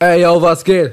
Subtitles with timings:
[0.00, 0.92] Ey, yo, was geht?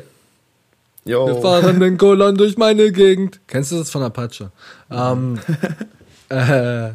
[1.04, 1.28] Yo.
[1.28, 3.40] Wir fahren den Kolon durch meine Gegend.
[3.46, 4.52] Kennst du das von Apache?
[4.90, 5.40] Ähm,
[6.30, 6.90] äh,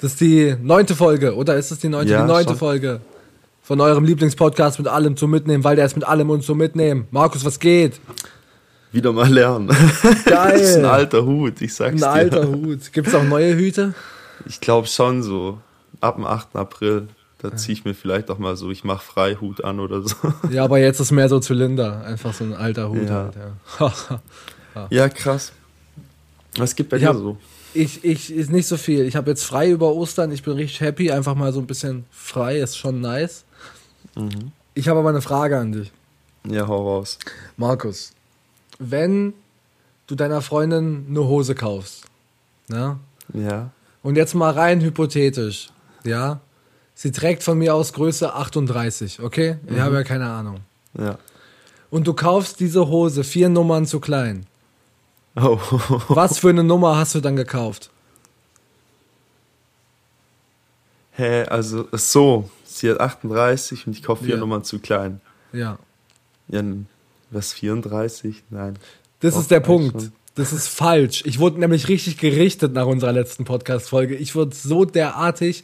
[0.00, 2.12] das ist die neunte Folge, oder ist das die neunte?
[2.12, 2.58] Ja, die neunte schon.
[2.58, 3.00] Folge
[3.62, 7.08] von eurem Lieblingspodcast mit allem zum Mitnehmen, weil der ist mit allem und zum Mitnehmen.
[7.10, 8.00] Markus, was geht?
[8.92, 9.66] Wieder mal lernen.
[10.24, 10.52] Geil.
[10.52, 12.08] das ist ein alter Hut, ich sag's Ein dir.
[12.08, 12.92] alter Hut.
[12.92, 13.94] Gibt's auch neue Hüte?
[14.46, 15.58] Ich glaube schon so.
[16.00, 16.54] Ab dem 8.
[16.54, 17.08] April,
[17.38, 20.16] da ziehe ich mir vielleicht auch mal so, ich mache Freihut an oder so.
[20.50, 22.04] Ja, aber jetzt ist mehr so Zylinder.
[22.04, 23.30] Einfach so ein alter Hut Ja.
[23.78, 23.92] halt,
[24.74, 24.86] ja.
[24.90, 25.52] Ja, krass.
[26.56, 27.36] Was gibt bei Ich dir hab- so?
[27.74, 29.04] Ich, ich, ist nicht so viel.
[29.04, 30.32] Ich habe jetzt frei über Ostern.
[30.32, 31.10] Ich bin richtig happy.
[31.10, 32.58] Einfach mal so ein bisschen frei.
[32.58, 33.44] Ist schon nice.
[34.16, 34.52] Mhm.
[34.74, 35.92] Ich habe aber eine Frage an dich.
[36.48, 37.18] Ja, hau raus.
[37.56, 38.12] Markus,
[38.78, 39.34] wenn
[40.06, 42.04] du deiner Freundin eine Hose kaufst,
[42.68, 42.98] ne?
[43.34, 43.70] Ja.
[44.02, 45.68] Und jetzt mal rein hypothetisch,
[46.04, 46.40] ja?
[47.00, 49.58] Sie trägt von mir aus Größe 38, okay?
[49.68, 50.56] Ich habe ja keine Ahnung.
[50.98, 51.16] Ja.
[51.90, 54.46] Und du kaufst diese Hose vier Nummern zu klein.
[55.36, 55.60] Oh.
[56.08, 57.90] Was für eine Nummer hast du dann gekauft?
[61.12, 64.40] Hä, also so, sie hat 38 und ich kaufe vier Ja.
[64.40, 65.20] Nummern zu klein.
[65.52, 65.78] Ja.
[66.48, 66.64] Ja,
[67.30, 68.42] was 34?
[68.50, 68.76] Nein.
[69.20, 69.92] Das ist der Punkt.
[69.92, 70.12] schon.
[70.34, 71.22] Das ist falsch.
[71.26, 74.16] Ich wurde nämlich richtig gerichtet nach unserer letzten Podcast-Folge.
[74.16, 75.62] Ich wurde so derartig.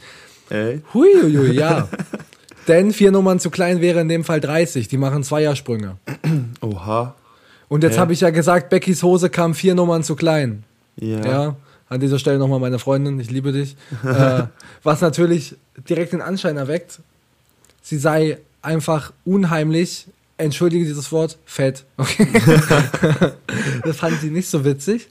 [0.50, 0.82] Ey.
[0.92, 1.88] Huiuiui, ja.
[2.68, 4.88] Denn vier Nummern zu klein wäre in dem Fall 30.
[4.88, 5.96] Die machen Zweiersprünge.
[6.60, 7.14] Oha.
[7.68, 10.64] Und jetzt habe ich ja gesagt, Beckys Hose kam vier Nummern zu klein.
[10.96, 11.24] Ja.
[11.24, 11.56] Ja.
[11.88, 13.76] An dieser Stelle nochmal meine Freundin, ich liebe dich.
[14.04, 14.44] äh,
[14.82, 15.56] was natürlich
[15.88, 17.00] direkt den Anschein erweckt,
[17.82, 20.06] sie sei einfach unheimlich,
[20.38, 21.84] entschuldige dieses Wort, fett.
[21.96, 22.26] Okay.
[23.84, 25.08] das fand sie nicht so witzig.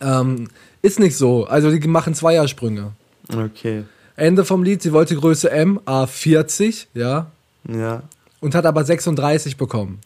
[0.00, 0.48] Ähm,
[0.82, 1.46] ist nicht so.
[1.46, 2.92] Also die machen Zweiersprünge.
[3.34, 3.84] Okay.
[4.16, 7.26] Ende vom Lied, sie wollte Größe M, A40, ja,
[7.68, 8.02] Ja.
[8.40, 10.00] und hat aber 36 bekommen.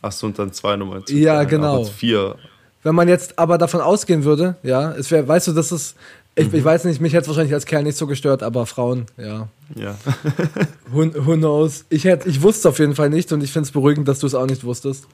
[0.00, 1.84] Achso, und dann zwei Nummern zu Ja, genau.
[1.84, 2.36] Vier.
[2.82, 5.94] Wenn man jetzt aber davon ausgehen würde, ja, es wäre, weißt du, das ist,
[6.34, 6.54] ich, Mhm.
[6.58, 9.48] ich weiß nicht, mich hätte es wahrscheinlich als Kerl nicht so gestört, aber Frauen, ja,
[9.76, 9.94] Ja.
[10.90, 11.84] who, who knows.
[11.90, 14.26] Ich hätte, ich wusste auf jeden Fall nicht und ich finde es beruhigend, dass du
[14.26, 15.06] es auch nicht wusstest.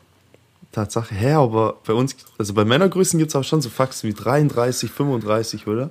[0.72, 1.14] Tatsache.
[1.14, 4.90] Hä, aber bei uns, also bei Männergrößen gibt es auch schon so Faxen wie 33,
[4.90, 5.90] 35, oder?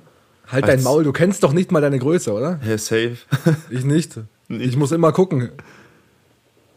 [0.50, 2.58] Halt Als- dein Maul, du kennst doch nicht mal deine Größe, oder?
[2.62, 3.16] Hä, safe.
[3.70, 4.18] Ich nicht.
[4.48, 5.50] Ich muss immer gucken.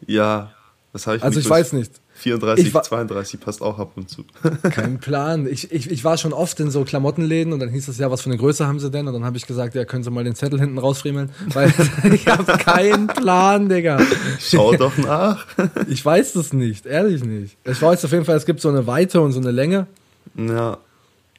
[0.07, 0.51] ja.
[0.93, 1.93] Was habe ich Also ich weiß nicht.
[2.15, 4.25] 34, Ich wa- 32 passt auch ab und zu.
[4.69, 5.47] Kein Plan.
[5.47, 8.19] Ich, ich, ich war schon oft in so Klamottenläden und dann hieß es ja, was
[8.21, 9.07] für eine Größe haben sie denn?
[9.07, 11.29] Und dann habe ich gesagt, ja, können Sie mal den Zettel hinten rausfriemeln?
[11.53, 11.73] Weil
[12.13, 14.01] ich habe keinen Plan, Digga.
[14.41, 15.47] Schau doch nach.
[15.87, 17.55] Ich weiß das nicht, ehrlich nicht.
[17.63, 19.87] Ich weiß auf jeden Fall, es gibt so eine Weite und so eine Länge,
[20.35, 20.77] ja,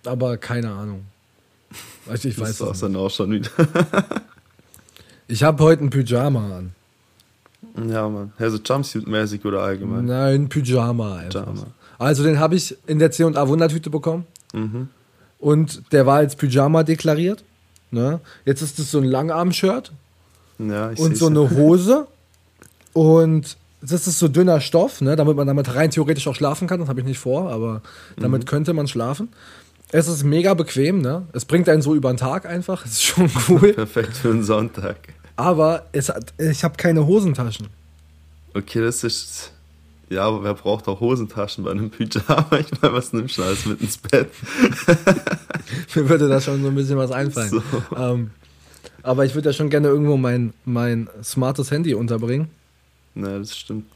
[0.06, 1.04] aber keine Ahnung.
[2.12, 3.50] Ich das weiß es dann auch schon wieder.
[5.28, 6.72] Ich habe heute ein Pyjama an.
[7.88, 8.32] ja, Mann.
[8.38, 10.04] Also Jumpsuit-mäßig oder allgemein?
[10.04, 11.44] Nein, Pyjama einfach.
[11.44, 11.66] Pyjama.
[11.98, 14.88] Also den habe ich in der C&A Wundertüte bekommen Mhm.
[15.38, 17.44] und der war als Pyjama deklariert.
[17.90, 18.20] Ne?
[18.44, 19.92] Jetzt ist es so ein Langarm-Shirt
[20.58, 22.06] Ja, ich und so eine Hose
[22.92, 26.78] und das ist so dünner Stoff, ne, damit man damit rein theoretisch auch schlafen kann.
[26.80, 27.82] Das habe ich nicht vor, aber
[28.16, 29.28] damit könnte man schlafen.
[29.92, 31.26] Es ist mega bequem, ne?
[31.32, 32.84] Es bringt einen so über den Tag einfach.
[32.84, 33.72] Es ist schon cool.
[33.74, 34.96] Perfekt für einen Sonntag.
[35.36, 37.68] aber es hat, ich habe keine Hosentaschen.
[38.54, 39.52] Okay, das ist.
[40.08, 42.46] Ja, aber wer braucht auch Hosentaschen bei einem Pyjama?
[42.58, 44.28] Ich meine, was nimmst du alles mit ins Bett?
[45.94, 47.48] Mir würde da schon so ein bisschen was einfallen.
[47.50, 47.62] So.
[47.96, 48.30] Ähm,
[49.02, 52.48] aber ich würde ja schon gerne irgendwo mein, mein smartes Handy unterbringen.
[53.14, 53.86] Ne, das stimmt.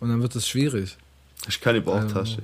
[0.00, 0.96] Und dann wird es schwierig.
[1.48, 2.42] Ich keine Bauchtasche.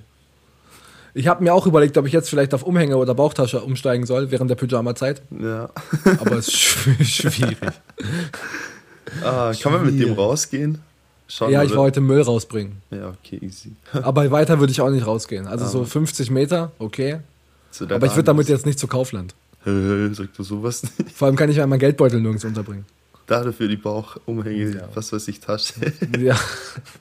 [1.15, 4.31] Ich habe mir auch überlegt, ob ich jetzt vielleicht auf Umhänge oder Bauchtasche umsteigen soll
[4.31, 5.23] während der Pyjama-Zeit.
[5.41, 5.71] Ja.
[6.21, 7.59] Aber es ist schw- schwierig.
[9.25, 10.79] Ah, kann man mit dem rausgehen?
[11.29, 11.79] Schon, ja, ich oder?
[11.81, 12.83] wollte heute Müll rausbringen.
[12.91, 13.73] Ja, okay, easy.
[13.93, 15.47] Aber weiter würde ich auch nicht rausgehen.
[15.47, 17.19] Also so Aber- 50 Meter, okay.
[17.89, 19.35] Aber ich würde damit jetzt nicht zu Kaufland.
[19.65, 21.13] Sag du sowas nicht?
[21.13, 22.85] Vor allem kann ich meinen Geldbeutel nirgends unterbringen.
[23.27, 24.89] Dafür die Bauchumhänge, Ja.
[24.95, 25.75] was weiß ich, Tasche.
[26.19, 26.37] Ja.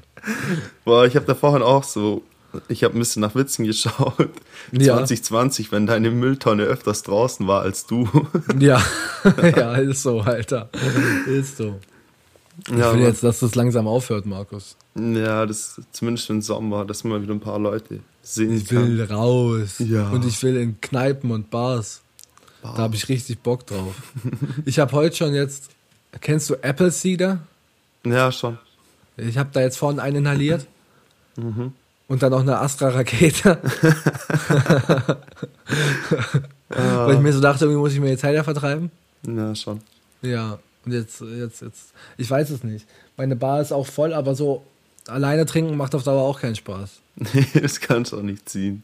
[0.85, 2.21] Boah, ich habe da vorhin auch so,
[2.67, 4.29] ich habe ein bisschen nach Witzen geschaut.
[4.71, 4.97] Ja.
[4.97, 8.09] 2020, wenn deine Mülltonne öfters draußen war als du.
[8.59, 8.81] Ja.
[9.41, 10.69] ja, ist so, Alter.
[11.27, 11.79] Ist so.
[12.67, 14.75] Ich ja, will jetzt, dass das langsam aufhört, Markus.
[14.95, 18.71] ja, das zumindest für den Sommer, dass man mal wieder ein paar Leute sehen Ich
[18.71, 19.75] will raus.
[19.79, 20.09] Ja.
[20.09, 22.01] Und ich will in Kneipen und Bars.
[22.61, 22.75] kann.
[22.75, 23.95] Da habe ich richtig Bock drauf.
[24.65, 25.69] Ich habe heute schon jetzt,
[26.21, 27.39] kennst du Apple Cider?
[28.05, 28.57] Ja, schon.
[29.17, 30.65] Ich habe da jetzt vorne einen inhaliert.
[31.37, 31.73] Mhm.
[32.09, 33.59] Und dann noch eine Astra-Rakete.
[36.69, 38.91] Weil ich mir so dachte, irgendwie muss ich mir die Zeit ja vertreiben.
[39.25, 39.79] Ja, schon.
[40.21, 42.85] Ja, und jetzt, jetzt, jetzt, ich weiß es nicht.
[43.17, 44.63] Meine Bar ist auch voll, aber so
[45.07, 46.89] alleine trinken macht auf Dauer auch keinen Spaß.
[47.33, 48.81] Nee, das kannst du auch nicht ziehen.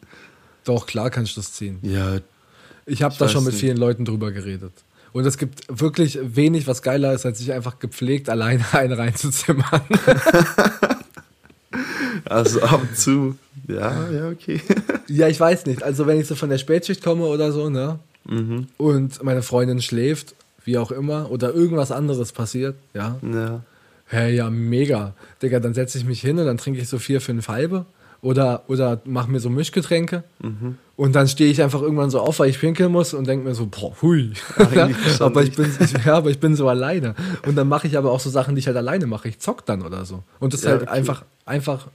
[0.66, 1.80] Doch, klar kannst du das ziehen.
[1.84, 2.18] Ja,
[2.86, 3.62] Ich habe da schon mit nicht.
[3.62, 4.74] vielen Leuten drüber geredet.
[5.14, 9.82] Und es gibt wirklich wenig, was geiler ist, als sich einfach gepflegt alleine einen reinzuzimmern.
[12.26, 13.36] Also ab und zu.
[13.68, 14.62] Ja, ja, okay.
[15.08, 15.84] ja, ich weiß nicht.
[15.84, 18.00] Also wenn ich so von der Spätschicht komme oder so, ne?
[18.26, 18.68] mhm.
[18.78, 23.18] Und meine Freundin schläft, wie auch immer, oder irgendwas anderes passiert, ja.
[23.22, 23.62] Ja.
[24.08, 25.14] Hey, ja, mega.
[25.42, 27.86] Digga, dann setze ich mich hin und dann trinke ich so vier, fünf halbe.
[28.22, 30.24] Oder, oder mache mir so Mischgetränke.
[30.42, 30.78] Mhm.
[30.96, 33.54] Und dann stehe ich einfach irgendwann so auf, weil ich pinkeln muss und denke mir
[33.54, 34.34] so, boah, hui.
[35.20, 37.14] Aber, ich bin, ich, ja, aber ich bin so alleine.
[37.46, 39.28] Und dann mache ich aber auch so Sachen, die ich halt alleine mache.
[39.28, 40.24] Ich zock dann oder so.
[40.40, 40.92] Und das Ja, halt okay.
[40.92, 41.88] einfach, einfach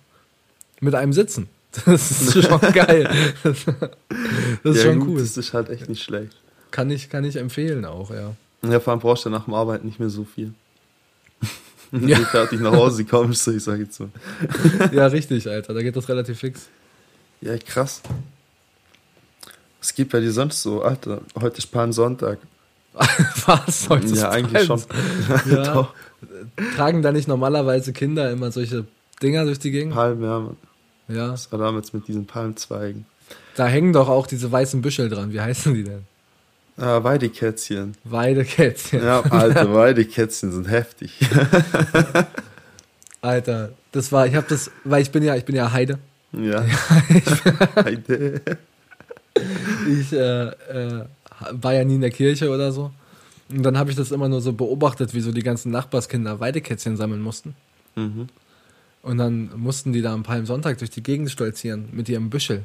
[0.81, 1.49] mit einem sitzen.
[1.87, 3.09] Das ist schon geil.
[3.45, 3.67] Das, ist
[4.65, 5.19] ja, schon gut, cool.
[5.21, 6.37] Das ist halt echt nicht schlecht.
[6.73, 8.35] Kann ich, kann ich empfehlen auch, ja.
[8.69, 10.53] Ja, vor allem brauchst du nach dem Arbeiten nicht mehr so viel.
[11.93, 12.19] Wenn Ja.
[12.19, 14.09] du fertig nach Hause kommst, ich sag jetzt so.
[14.93, 15.73] Ja, richtig, Alter.
[15.75, 16.69] Da geht das relativ fix.
[17.41, 18.03] Ja, krass.
[19.81, 20.83] Was gibt bei dir sonst so?
[20.83, 22.39] Alter, heute ist Palmsonntag.
[23.47, 23.89] Was?
[23.89, 24.83] Heute ist ja, eigentlich schon.
[25.49, 25.89] Ja.
[26.77, 28.87] Tragen da nicht normalerweise Kinder immer solche
[29.23, 29.95] Dinger durch die Gegend?
[29.95, 30.57] Palm, ja, Mann.
[31.11, 31.29] Ja.
[31.29, 33.07] Das war damals mit diesen Palmzweigen.
[33.57, 35.33] Da hängen doch auch diese weißen Büschel dran.
[35.33, 36.05] Wie heißen die denn?
[36.77, 37.95] Ah, Weidekätzchen.
[38.05, 39.03] Weidekätzchen.
[39.03, 41.13] Ja, alte Weidekätzchen sind heftig.
[43.21, 45.99] Alter, das war, ich habe das, weil ich bin ja, ich bin ja Heide.
[46.33, 46.65] Ja.
[47.77, 48.41] Heide.
[49.89, 51.05] Ich äh, äh,
[51.51, 52.91] war ja nie in der Kirche oder so.
[53.51, 56.97] Und dann habe ich das immer nur so beobachtet, wie so die ganzen Nachbarskinder Weidekätzchen
[56.97, 57.55] sammeln mussten.
[57.97, 58.29] Mhm.
[59.03, 62.63] Und dann mussten die da am Palmsonntag durch die Gegend stolzieren mit ihrem Büschel.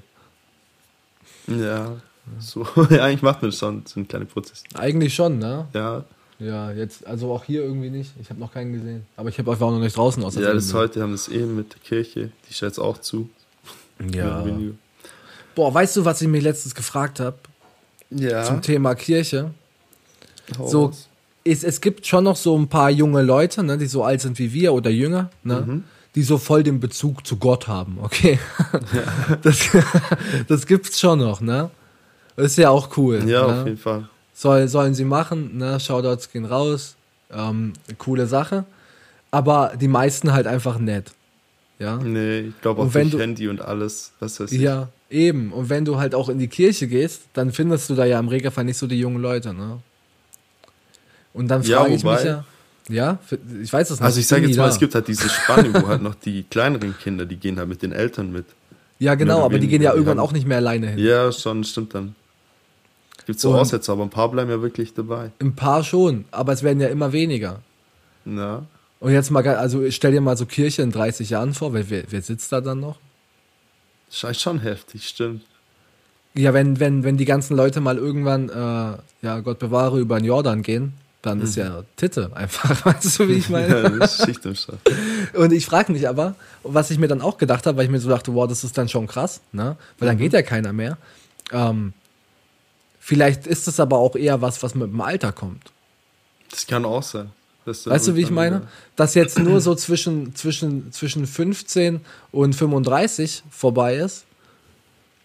[1.48, 1.98] Ja.
[2.40, 4.64] So, ja, eigentlich macht man das schon, so ein kleiner Prozess.
[4.74, 5.68] Eigentlich schon, ne?
[5.74, 6.04] Ja,
[6.40, 8.12] Ja, jetzt, also auch hier irgendwie nicht.
[8.22, 9.06] Ich habe noch keinen gesehen.
[9.16, 11.56] Aber ich habe einfach auch noch nicht draußen außer ja, das heute haben das eben
[11.56, 13.30] mit der Kirche, die ist jetzt auch zu.
[14.12, 14.46] Ja.
[15.54, 17.38] Boah, weißt du, was ich mich letztens gefragt habe
[18.10, 18.44] Ja.
[18.44, 19.52] zum Thema Kirche?
[20.58, 20.92] Hau So,
[21.46, 24.38] es, es gibt schon noch so ein paar junge Leute, ne, die so alt sind
[24.40, 25.84] wie wir oder jünger, ne, Mhm.
[26.16, 28.40] Die so voll den Bezug zu Gott haben, okay?
[29.42, 29.60] Das,
[30.48, 31.70] das gibt's schon noch, ne?
[32.36, 33.24] Das ist ja auch cool.
[33.28, 33.62] Ja, ne?
[33.62, 34.10] auf jeden Fall.
[34.34, 35.80] Soll, sollen sie machen, ne?
[35.80, 36.96] Shoutouts gehen raus.
[37.32, 38.66] Ähm, coole Sache.
[39.32, 41.12] Aber die meisten halt einfach nett.
[41.80, 41.98] Ja.
[41.98, 44.62] Nee, ich glaube auch wenn du- Handy und alles, was weiß ich.
[44.62, 45.52] Ja, eben.
[45.52, 48.30] Und wenn du halt auch in die Kirche gehst, dann findest du da ja im
[48.30, 49.80] Regelfall nicht so die jungen Leute, ne?
[51.34, 52.46] Und dann Ja, frage ich mich ja,
[52.90, 53.18] ja,
[53.62, 54.06] ich weiß es nicht.
[54.06, 54.70] Also ich sage jetzt mal, da.
[54.70, 57.82] es gibt halt diese Spanne, wo halt noch die kleineren Kinder, die gehen halt mit
[57.82, 58.46] den Eltern mit.
[59.00, 61.00] Ja, genau, aber die gehen ja die irgendwann haben- auch nicht mehr alleine hin.
[61.00, 62.16] Ja, schon, stimmt dann.
[63.26, 65.32] Gibt so Aussätze, aber ein paar bleiben ja wirklich dabei.
[65.40, 67.62] Ein paar schon, aber es werden ja immer weniger.
[68.24, 68.66] Na,
[69.00, 72.04] Und jetzt mal, also stell dir mal so Kirche in 30 Jahren vor, weil wer,
[72.10, 72.98] wer sitzt da dann noch?
[74.10, 75.42] ist schon heftig, stimmt.
[76.36, 80.26] Ja, wenn, wenn, wenn die ganzen Leute mal irgendwann, äh, ja, Gott bewahre, über den
[80.26, 80.94] Jordan gehen,
[81.26, 83.82] dann ist ja Titte einfach, weißt du, wie ich meine?
[83.82, 84.78] Ja, das ist Schicht im Schacht.
[85.34, 88.00] Und ich frage mich aber, was ich mir dann auch gedacht habe, weil ich mir
[88.00, 89.76] so dachte, wow, das ist dann schon krass, ne?
[89.98, 90.98] Weil dann geht ja keiner mehr.
[91.52, 91.94] Ähm,
[93.00, 95.72] vielleicht ist es aber auch eher was, was mit dem Alter kommt.
[96.52, 97.32] Das kann auch sein.
[97.66, 98.68] Weißt du, wie ich meine?
[98.96, 102.02] Dass jetzt nur so zwischen, zwischen, zwischen 15
[102.32, 104.26] und 35 vorbei ist.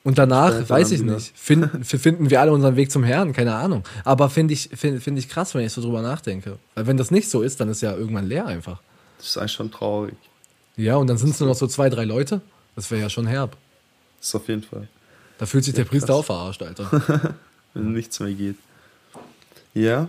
[0.03, 3.55] Und danach, Später weiß ich nicht, finden, finden wir alle unseren Weg zum Herrn, keine
[3.55, 3.85] Ahnung.
[4.05, 6.59] Aber finde ich, find, find ich krass, wenn ich so drüber nachdenke.
[6.75, 8.81] Weil wenn das nicht so ist, dann ist ja irgendwann leer einfach.
[9.19, 10.15] Das ist eigentlich schon traurig.
[10.77, 12.41] Ja, und dann sind es nur noch so zwei, drei Leute.
[12.75, 13.57] Das wäre ja schon herb.
[14.19, 14.89] Das ist auf jeden Fall.
[15.39, 16.17] Da fühlt sich der Priester krass.
[16.17, 17.35] auch verarscht, Alter.
[17.75, 18.57] Wenn nichts mehr geht.
[19.75, 20.09] Ja.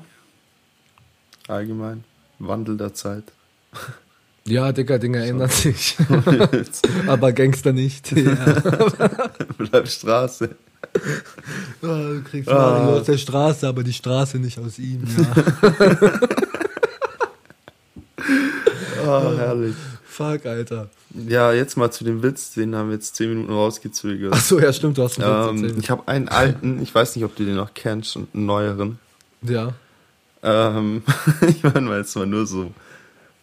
[1.47, 2.05] Allgemein.
[2.39, 3.25] Wandel der Zeit.
[4.45, 5.95] Ja, Dicker, Dinge ändern sich.
[7.07, 8.11] Aber Gangster nicht.
[8.11, 8.35] Ja.
[9.57, 10.49] Bleib Straße.
[11.81, 12.53] du kriegst Ah.
[12.79, 15.03] Mario aus der Straße, aber die Straße nicht aus ihm.
[15.17, 15.43] Ja.
[19.05, 19.75] Ah, herrlich.
[20.05, 20.89] Fuck, Alter.
[21.27, 24.33] Ja, jetzt mal zu dem Witz, den haben wir jetzt 10 Minuten rausgezögert.
[24.33, 25.83] Achso, ja, stimmt, du hast einen Witz Ähm, erzählt.
[25.83, 28.99] ich habe einen alten, ich weiß nicht, ob du den noch kennst, und einen neueren.
[29.41, 29.73] Ja.
[30.43, 31.03] Ähm,
[31.47, 32.71] ich meine mal jetzt mal nur so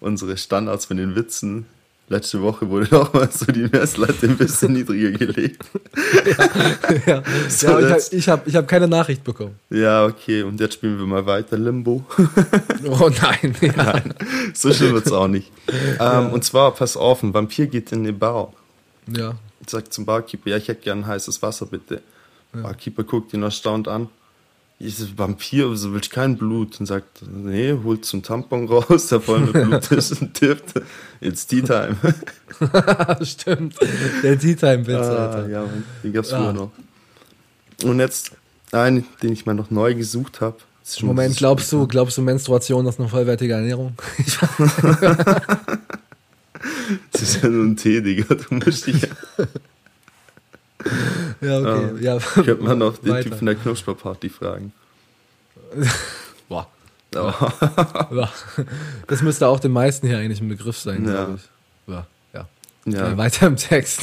[0.00, 1.67] unsere Standards von den Witzen.
[2.11, 5.62] Letzte Woche wurde noch mal so die Messlatte ein bisschen niedriger gelegt.
[7.07, 9.57] ja, So, ja ich das- habe ich hab, ich keine Nachricht bekommen.
[9.71, 12.05] Ja, okay, und jetzt spielen wir mal weiter Limbo.
[12.88, 13.55] Oh nein.
[13.61, 13.73] Ja.
[13.76, 14.14] Nein,
[14.55, 15.50] so schlimm wird's auch nicht.
[16.00, 18.52] Ähm, Und zwar, pass auf, ein Vampir geht in den Bar.
[19.07, 19.35] ja.
[19.67, 22.00] Sagt zum Barkeeper, ja, ich hätte gern heißes Wasser, bitte.
[22.55, 24.09] Barkeeper guckt ihn erstaunt an.
[24.80, 26.78] Ich so, Vampir, so will ich kein Blut.
[26.78, 30.75] Und sagt, nee, holt zum Tampon raus, der voll mit Blut ist und tippt.
[31.20, 31.97] It's Tea Time.
[33.25, 33.75] Stimmt.
[34.23, 35.49] Der Tea Time Witz, ah, Alter.
[35.49, 35.64] ja,
[36.02, 36.70] den gab's früher noch.
[37.82, 38.32] Und jetzt
[38.73, 40.58] einen, den ich mal noch neu gesucht habe.
[41.02, 43.94] Moment, glaubst du, glaubst du, Menstruation ist eine vollwertige Ernährung?
[47.12, 48.35] Das ist ja nur ein Tee, Digga.
[48.35, 49.06] Du musst dich.
[51.40, 51.90] ja, okay.
[52.00, 52.18] Ja.
[52.18, 53.30] Könnte man noch den Weiter.
[53.30, 54.73] Typ von der Knusperparty fragen.
[56.49, 56.66] Boah.
[57.14, 57.52] Aber
[58.12, 58.32] Ja.
[59.06, 61.12] Das müsste auch den meisten hier eigentlich ein Begriff sein, Ja.
[61.25, 61.92] glaube ich.
[61.92, 62.49] Ja, ja.
[62.87, 63.16] ja.
[63.16, 64.02] Weiter im Text.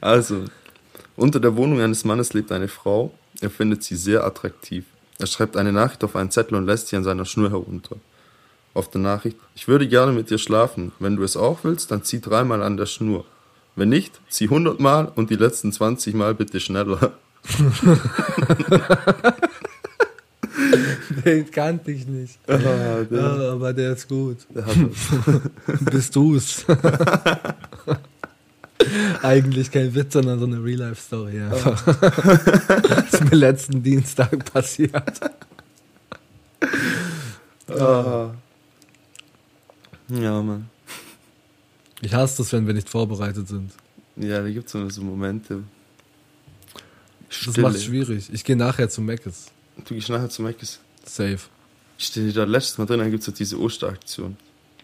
[0.00, 0.44] Also,
[1.16, 3.12] unter der Wohnung eines Mannes lebt eine Frau.
[3.40, 4.84] Er findet sie sehr attraktiv.
[5.18, 7.96] Er schreibt eine Nachricht auf einen Zettel und lässt sie an seiner Schnur herunter.
[8.72, 10.92] Auf der Nachricht, ich würde gerne mit dir schlafen.
[10.98, 13.24] Wenn du es auch willst, dann zieh dreimal an der Schnur.
[13.76, 17.12] Wenn nicht, zieh 100 Mal und die letzten 20 Mal bitte schneller.
[21.24, 22.38] Den kannte ich nicht.
[22.46, 24.38] Ah, der, Ja, aber der ist gut.
[24.54, 24.64] der.
[25.90, 26.64] Bist du's.
[29.22, 31.36] Eigentlich kein Witz, sondern so eine Real-Life-Story.
[31.36, 31.50] Ja.
[31.50, 35.20] das ist mir letzten Dienstag passiert.
[37.68, 38.30] Ah.
[40.08, 40.69] Ja, Mann.
[42.02, 43.72] Ich hasse das, wenn wir nicht vorbereitet sind.
[44.16, 45.62] Ja, da gibt es immer so Momente.
[47.46, 48.28] Das macht schwierig.
[48.32, 49.46] Ich gehe nachher zu Meckes.
[49.86, 50.80] Du gehst nachher zu Meckes.
[51.04, 51.38] Safe.
[51.98, 54.36] Ich stehe da letztes Mal drin, dann gibt es diese Osteraktion.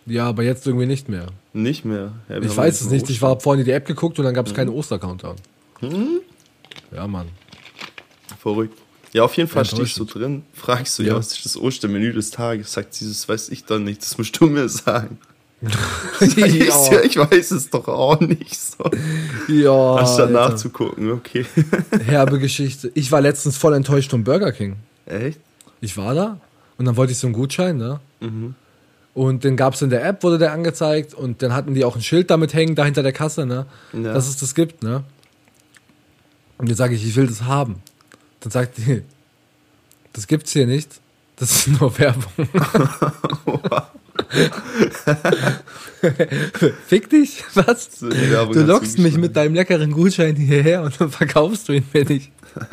[0.04, 1.26] Ja, aber jetzt irgendwie nicht mehr.
[1.52, 2.12] Nicht mehr.
[2.28, 3.10] Ja, Ich weiß es nicht.
[3.10, 5.36] Ich habe vorhin in die App geguckt und dann gab es keinen Oster-Countdown.
[5.80, 6.20] Hm?
[6.92, 7.28] Ja, Mann.
[8.38, 8.78] Verrückt.
[9.12, 10.14] Ja, auf jeden Fall so Enttäuschend.
[10.14, 11.08] drin, fragst du, ja.
[11.10, 11.16] Ja.
[11.16, 12.72] was ist das Ostermenü des Tages?
[12.72, 15.18] Sagt sie, das weiß ich doch nicht, das musst du mir sagen.
[16.20, 18.90] Ich, ja, ich weiß es doch auch nicht so.
[19.48, 21.44] ja Anstatt nachzugucken, okay.
[22.06, 22.90] Herbe Geschichte.
[22.94, 24.76] Ich war letztens voll enttäuscht vom Burger King.
[25.04, 25.40] Echt?
[25.80, 26.40] Ich war da
[26.78, 28.00] und dann wollte ich so einen Gutschein, ne?
[28.20, 28.54] Mhm.
[29.14, 31.96] Und den gab es in der App, wurde der angezeigt und dann hatten die auch
[31.96, 33.66] ein Schild damit hängen, da hinter der Kasse, ne?
[33.92, 34.12] Ja.
[34.12, 35.04] Dass es das gibt, ne?
[36.58, 37.76] Und jetzt sage ich, ich will das haben.
[38.40, 39.02] Dann sagt die,
[40.12, 41.00] das gibt's hier nicht.
[41.36, 42.48] Das ist nur Werbung.
[46.86, 47.44] Fick dich?
[47.54, 48.00] Was?
[48.00, 52.32] Du lockst mich mit deinem leckeren Gutschein hierher und dann verkaufst du ihn mir nicht.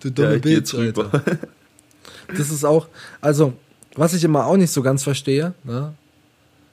[0.00, 1.10] Du Ja, dumme geh Bitch, jetzt rüber.
[1.12, 1.38] Alter.
[2.36, 2.88] Das ist auch,
[3.20, 3.52] also,
[3.94, 5.94] was ich immer auch nicht so ganz verstehe, ne?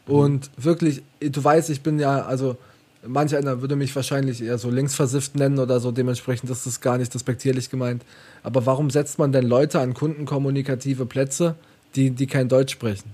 [0.08, 2.58] Und wirklich, du weißt, ich bin ja, also,
[3.06, 6.98] manch einer würde mich wahrscheinlich eher so linksversifft nennen oder so, dementsprechend ist das gar
[6.98, 8.04] nicht respektierlich gemeint.
[8.44, 11.56] Aber warum setzt man denn Leute an kundenkommunikative Plätze,
[11.96, 13.12] die, die kein Deutsch sprechen?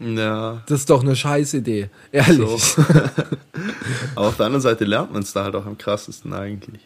[0.00, 2.64] Ja, Das ist doch eine Scheißidee, ehrlich.
[2.64, 2.82] so.
[4.16, 6.80] Aber auf der anderen Seite lernt man es da halt auch am krassesten eigentlich.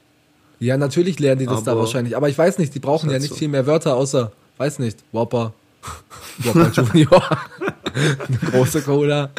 [0.61, 2.17] Ja, natürlich lernen die das da Aber- wahrscheinlich.
[2.17, 3.37] Aber ich weiß nicht, die brauchen ja halt nicht so.
[3.37, 5.55] viel mehr Wörter, außer, weiß nicht, Whopper,
[6.39, 7.23] Whopper Junior,
[8.29, 9.31] eine große Cola.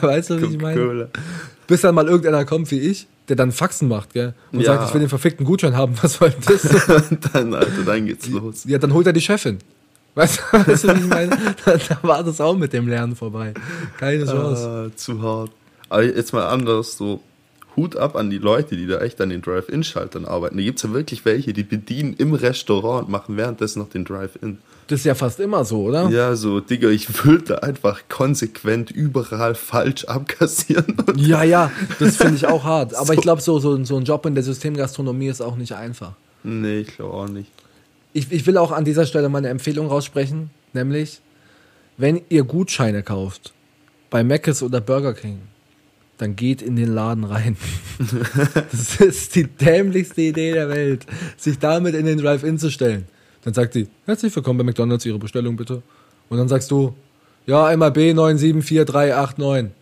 [0.00, 1.08] weißt du, wie ich meine?
[1.66, 4.32] Bis dann mal irgendeiner kommt wie ich, der dann Faxen macht, gell?
[4.52, 4.66] Und Ja.
[4.76, 6.62] sagt, ich will den verfickten Gutschein haben, was soll das?
[7.32, 8.64] dann, Alter, dann geht's los.
[8.64, 9.58] ja, dann holt er die Chefin.
[10.14, 11.36] Weißt du, weißt du ich meine?
[11.64, 13.54] Da, da war das auch mit dem Lernen vorbei.
[13.98, 14.90] Keine Chance.
[14.92, 15.50] Ah, zu hart.
[15.88, 17.20] Aber jetzt mal anders, so
[17.76, 20.56] Hut ab an die Leute, die da echt an den Drive-In-Schaltern arbeiten.
[20.56, 24.58] Da gibt's ja wirklich welche, die bedienen im Restaurant und machen währenddessen noch den Drive-In.
[24.88, 26.08] Das ist ja fast immer so, oder?
[26.08, 27.06] Ja, so, Digga, ich
[27.46, 30.96] da einfach konsequent überall falsch abkassieren.
[31.14, 32.94] Ja, ja, das finde ich auch hart.
[32.96, 33.12] Aber So.
[33.12, 36.12] ich glaube, so, so, so ein Job in der Systemgastronomie ist auch nicht einfach.
[36.42, 37.50] nee, ich glaube auch nicht.
[38.12, 41.20] Ich, ich will auch an dieser Stelle meine Empfehlung raussprechen, nämlich,
[41.96, 43.52] wenn ihr Gutscheine kauft,
[44.10, 45.40] bei Mc's oder Burger King,
[46.18, 47.56] dann geht in den Laden rein.
[48.70, 53.06] das ist die dämlichste Idee der Welt, sich damit in den Drive-In zu stellen.
[53.42, 55.82] Dann sagt sie, herzlich willkommen bei McDonalds, Ihre Bestellung bitte.
[56.28, 56.94] Und dann sagst du,
[57.46, 59.70] ja, einmal B974389.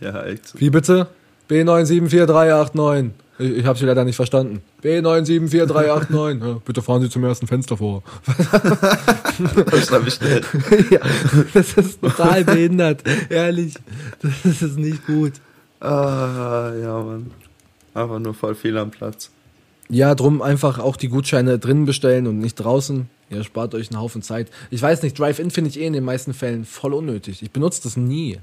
[0.00, 0.60] Ja, echt so.
[0.60, 1.06] Wie bitte?
[1.48, 3.10] B974389.
[3.38, 4.62] Ich, ich habe Sie leider nicht verstanden.
[4.82, 6.46] B974389.
[6.46, 8.02] Ja, bitte fahren Sie zum ersten Fenster vor.
[9.70, 10.42] Das schreibe ich schnell.
[10.90, 11.00] ja,
[11.52, 13.02] das ist total behindert.
[13.28, 13.74] Ehrlich.
[14.22, 15.32] Das ist nicht gut.
[15.80, 17.30] Ah, ja, Mann.
[17.94, 19.30] Einfach nur voll fehl am Platz.
[19.88, 23.08] Ja, drum einfach auch die Gutscheine drinnen bestellen und nicht draußen.
[23.30, 24.50] Ihr spart euch einen Haufen Zeit.
[24.70, 27.42] Ich weiß nicht, Drive-In finde ich eh in den meisten Fällen voll unnötig.
[27.42, 28.38] Ich benutze das nie.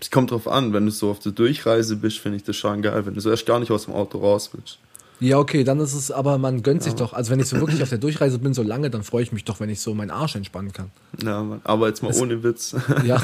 [0.00, 2.82] Es kommt drauf an, wenn du so auf der Durchreise bist, finde ich das schon
[2.82, 4.78] geil, wenn du so erst gar nicht aus dem Auto raus willst.
[5.22, 7.12] Ja, okay, dann ist es, aber man gönnt sich doch.
[7.12, 9.44] Also wenn ich so wirklich auf der Durchreise bin, so lange, dann freue ich mich
[9.44, 10.90] doch, wenn ich so meinen Arsch entspannen kann.
[11.22, 11.60] Ja, Mann.
[11.64, 12.74] Aber jetzt mal ohne Witz.
[13.04, 13.20] Ja.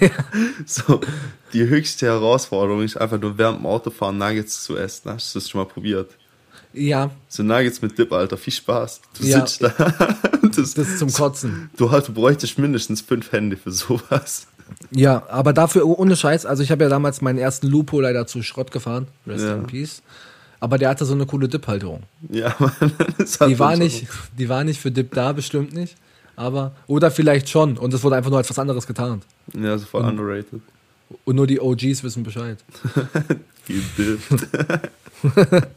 [0.66, 1.00] So,
[1.52, 5.10] die höchste Herausforderung ist einfach nur während dem Autofahren Nuggets zu essen.
[5.12, 6.10] Hast du das schon mal probiert?
[6.72, 9.00] Ja, So Nuggets mit Dip, Alter, viel Spaß.
[9.18, 9.40] Du Ja.
[9.46, 9.68] sitzt da.
[10.42, 11.70] das, das ist zum Kotzen.
[11.76, 14.48] du, halt, du bräuchtest mindestens fünf Hände für sowas.
[14.90, 18.26] Ja, aber dafür oh- ohne Scheiß, also ich habe ja damals meinen ersten Lupo leider
[18.26, 19.06] zu Schrott gefahren.
[19.26, 19.54] Rest Ja.
[19.54, 20.02] in Peace.
[20.60, 22.02] Aber der hatte so eine coole Dip-Halterung.
[22.30, 22.72] Ja, Mann.
[23.18, 25.96] das hat Die war nicht, die war nicht für Dip da, bestimmt nicht.
[26.36, 27.76] Aber, oder vielleicht schon.
[27.78, 29.24] Und es wurde einfach nur als was anderes getarnt.
[29.54, 30.60] Ja, so voll underrated.
[31.24, 32.58] Und nur die OGs wissen Bescheid.
[33.64, 34.20] Viel Dip.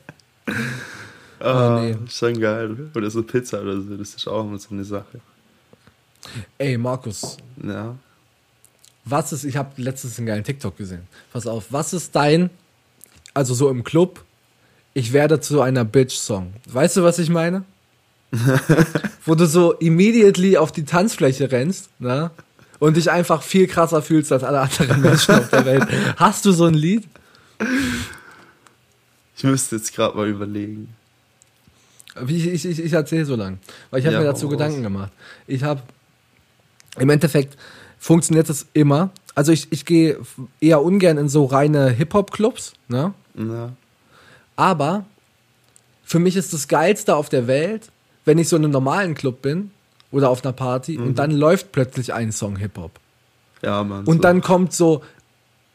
[1.39, 1.95] ah, nee.
[2.09, 2.89] Schon geil.
[2.95, 5.19] Oder so Pizza oder so, das ist auch immer so eine Sache.
[6.57, 7.95] Ey, Markus, Ja.
[9.05, 11.07] Was ist, ich habe letztens einen geilen TikTok gesehen.
[11.33, 12.49] Pass auf, was ist dein,
[13.33, 14.23] also so im Club,
[14.93, 16.53] ich werde zu einer Bitch-Song.
[16.67, 17.63] Weißt du, was ich meine?
[19.25, 22.31] Wo du so immediately auf die Tanzfläche rennst, ne?
[22.79, 25.87] Und dich einfach viel krasser fühlst als alle anderen Menschen auf der Welt.
[26.17, 27.07] Hast du so ein Lied?
[29.37, 30.95] Ich müsste jetzt gerade mal überlegen.
[32.19, 34.49] Wie Ich, ich, ich, ich erzähle so lang, weil ich habe Ja, mir dazu.
[34.49, 35.11] Gedanken gemacht.
[35.47, 35.81] Ich habe,
[36.97, 37.57] im Endeffekt
[38.01, 39.11] funktioniert es immer.
[39.35, 40.17] Also ich, ich gehe
[40.59, 43.13] eher ungern in so reine Hip-Hop-Clubs, ne?
[43.35, 43.69] Ja.
[44.57, 45.05] Aber
[46.03, 47.83] für mich ist das Geilste auf der Welt,
[48.25, 49.71] wenn ich so in einem normalen Club bin
[50.11, 51.03] oder auf einer Party Mhm.
[51.07, 52.91] und dann läuft plötzlich ein Song Hip-Hop.
[53.61, 54.03] Ja, Mann.
[54.05, 54.21] Und so.
[54.21, 55.01] dann kommt so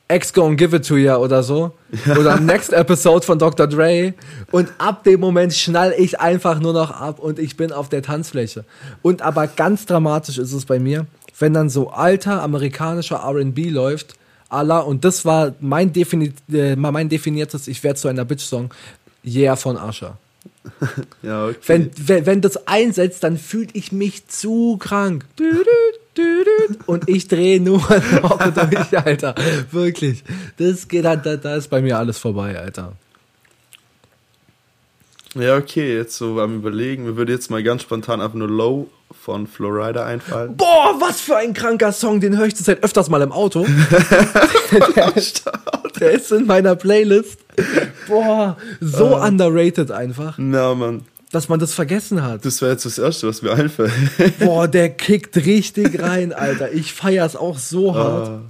[0.08, 1.72] X Gonna Give It To You oder so.
[2.18, 3.66] Oder Next Episode von Dr.
[3.66, 4.14] Dre.
[4.52, 8.02] Und ab dem Moment schnall ich einfach nur noch ab und ich bin auf der
[8.02, 8.64] Tanzfläche.
[9.02, 11.06] Und aber ganz dramatisch ist es bei mir,
[11.38, 14.14] wenn dann so alter amerikanischer RB läuft,
[14.48, 18.70] Allah, und das war mein, defini äh, mein definiertes Ich werde zu einer Bitch-Song,
[19.24, 20.18] Yeah von Usher.
[21.22, 21.56] Ja, okay.
[21.66, 25.24] Wenn, wenn, wenn das einsetzt, dann fühle ich mich zu krank.
[26.86, 27.80] Und ich drehe nur
[28.22, 29.34] noch durch, Alter.
[29.70, 30.24] Wirklich.
[30.56, 32.92] Das geht halt, da, da ist bei mir alles vorbei, Alter.
[35.38, 37.04] Ja, okay, jetzt so am Überlegen.
[37.04, 38.88] Mir würde jetzt mal ganz spontan einfach nur Low
[39.22, 40.56] von Florida einfallen.
[40.56, 43.66] Boah, was für ein kranker Song, den höre ich zurzeit öfters mal im Auto.
[44.96, 45.12] der,
[46.00, 47.38] der ist in meiner Playlist.
[48.08, 51.02] Boah, so underrated einfach, Na, Mann.
[51.32, 52.44] dass man das vergessen hat.
[52.44, 53.92] Das wäre jetzt das Erste, was mir einfällt.
[54.38, 56.72] Boah, der kickt richtig rein, Alter.
[56.72, 58.28] Ich feier's auch so hart.
[58.28, 58.40] Ah.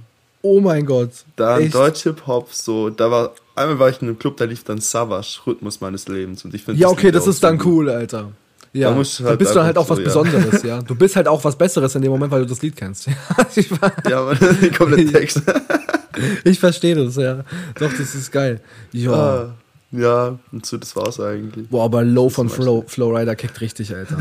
[0.41, 1.09] Oh mein Gott.
[1.35, 1.75] Dann Echt.
[1.75, 5.81] Deutsch-Hip-Hop, so, da war, einmal war ich in einem Club, da lief dann Savage, Rhythmus
[5.81, 6.45] meines Lebens.
[6.45, 7.73] Und ich finde Ja, okay, das ist dann so gut.
[7.73, 8.31] cool, Alter.
[8.73, 10.03] Ja, Da musst du du halt bist dann halt auch was so.
[10.03, 10.81] Besonderes, ja.
[10.87, 13.07] Du bist halt auch was Besseres in dem Moment, weil du das Lied kennst.
[14.09, 15.41] Ja, aber den kompletten Text.
[16.43, 17.43] ich verstehe das, ja.
[17.79, 18.61] Doch, das ist geil.
[18.91, 19.11] Ja.
[19.13, 19.53] Ah,
[19.91, 21.67] ja, und so, das war's eigentlich.
[21.69, 24.17] Boah, aber Low von Flow, Flowrider kickt richtig, Alter.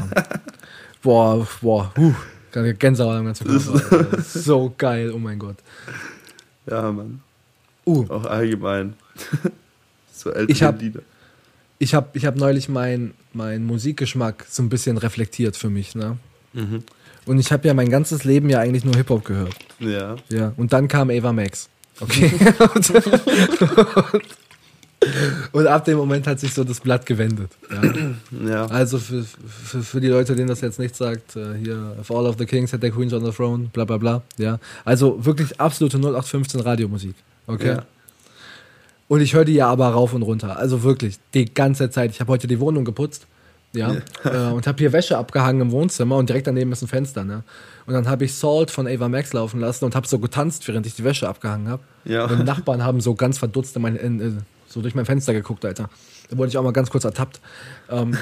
[1.02, 2.14] boah, boah, huh.
[2.62, 5.56] Gänsehaut am ganzen Körper, So geil, oh mein Gott.
[6.68, 7.20] Ja, Mann.
[7.86, 8.94] Uh, Auch allgemein.
[10.12, 11.00] so ältere Ich hab- Lieder.
[11.78, 16.16] ich habe ich hab neulich meinen mein Musikgeschmack so ein bisschen reflektiert für mich, ne?
[16.54, 16.82] Mhm.
[17.26, 19.54] Und ich habe ja mein ganzes Leben ja eigentlich nur Hip-Hop gehört.
[19.78, 20.16] Ja.
[20.28, 21.68] Ja, und dann kam Ava Max.
[22.00, 22.30] Okay.
[22.74, 24.22] und, und
[25.66, 27.50] ab dem Moment hat sich so das Blatt gewendet.
[27.70, 27.82] Ja.
[28.46, 28.66] Ja.
[28.66, 32.26] Also für, für, für die Leute, denen das jetzt nicht sagt, äh, hier, if all
[32.26, 34.22] of the kings had their queens on the throne, bla bla bla.
[34.36, 34.58] Ja.
[34.84, 37.14] Also wirklich absolute 0815 Radiomusik.
[37.46, 37.68] Okay.
[37.68, 37.82] Ja.
[39.08, 40.58] Und ich höre die ja aber rauf und runter.
[40.58, 42.10] Also wirklich, die ganze Zeit.
[42.10, 43.26] Ich habe heute die Wohnung geputzt.
[43.72, 43.94] Ja.
[44.24, 47.24] Äh, und habe hier Wäsche abgehangen im Wohnzimmer und direkt daneben ist ein Fenster.
[47.24, 47.42] Ne?
[47.86, 50.86] Und dann habe ich Salt von Ava Max laufen lassen und habe so getanzt, während
[50.86, 51.82] ich die Wäsche abgehangen habe.
[52.04, 52.24] Ja.
[52.24, 54.38] Und die Nachbarn haben so ganz verdutzt in mein, in, in,
[54.76, 55.88] so durch mein Fenster geguckt, Alter.
[56.28, 57.40] Da wurde ich auch mal ganz kurz ertappt.
[57.90, 58.14] Ähm,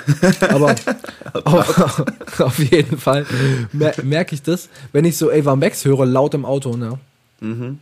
[0.49, 0.77] aber
[1.45, 2.05] auf,
[2.41, 3.27] auf jeden Fall
[3.73, 6.99] mer merke ich das, wenn ich so Ava Max höre, laut im Auto, ne?
[7.41, 7.81] Mhm.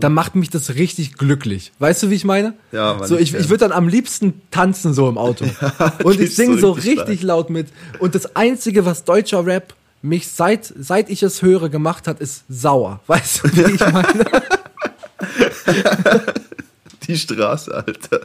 [0.00, 1.72] dann macht mich das richtig glücklich.
[1.78, 2.54] Weißt du, wie ich meine?
[2.72, 5.46] Ja, Mann, so, ich, ich würde dann am liebsten tanzen so im Auto.
[6.02, 7.68] und ich singe so richtig richtig laut mit.
[8.00, 12.44] Und das Einzige, was deutscher Rap mich seit, seit ich es höre gemacht hat, ist
[12.48, 13.00] sauer.
[13.06, 14.26] Weißt du, wie ich meine?
[17.12, 18.20] Die Straße, Alter.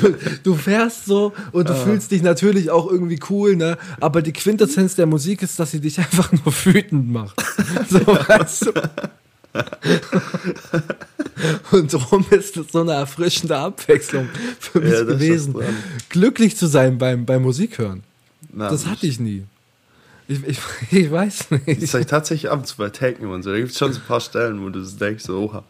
[0.00, 1.76] du, du fährst so und du Ah.
[1.76, 3.76] fühlst dich natürlich auch irgendwie cool, ne?
[4.00, 7.42] Aber die Quintessenz der Musik ist, dass sie dich einfach nur wütend macht.
[7.88, 8.72] So, weißt du?
[11.72, 15.54] Und darum ist es so eine erfrischende Abwechslung für mich Ja, das ist gewesen,
[16.08, 18.02] glücklich zu sein beim, beim Musikhören.
[18.52, 19.44] Na, Das hatte ich nie.
[20.26, 20.58] Ich, ich,
[20.90, 21.86] ich weiß Das nicht.
[21.88, 23.50] sag ich tatsächlich ab und zu bei Techno und so.
[23.50, 25.64] Da gibt es schon so ein paar Stellen, wo du das denkst, so, oha.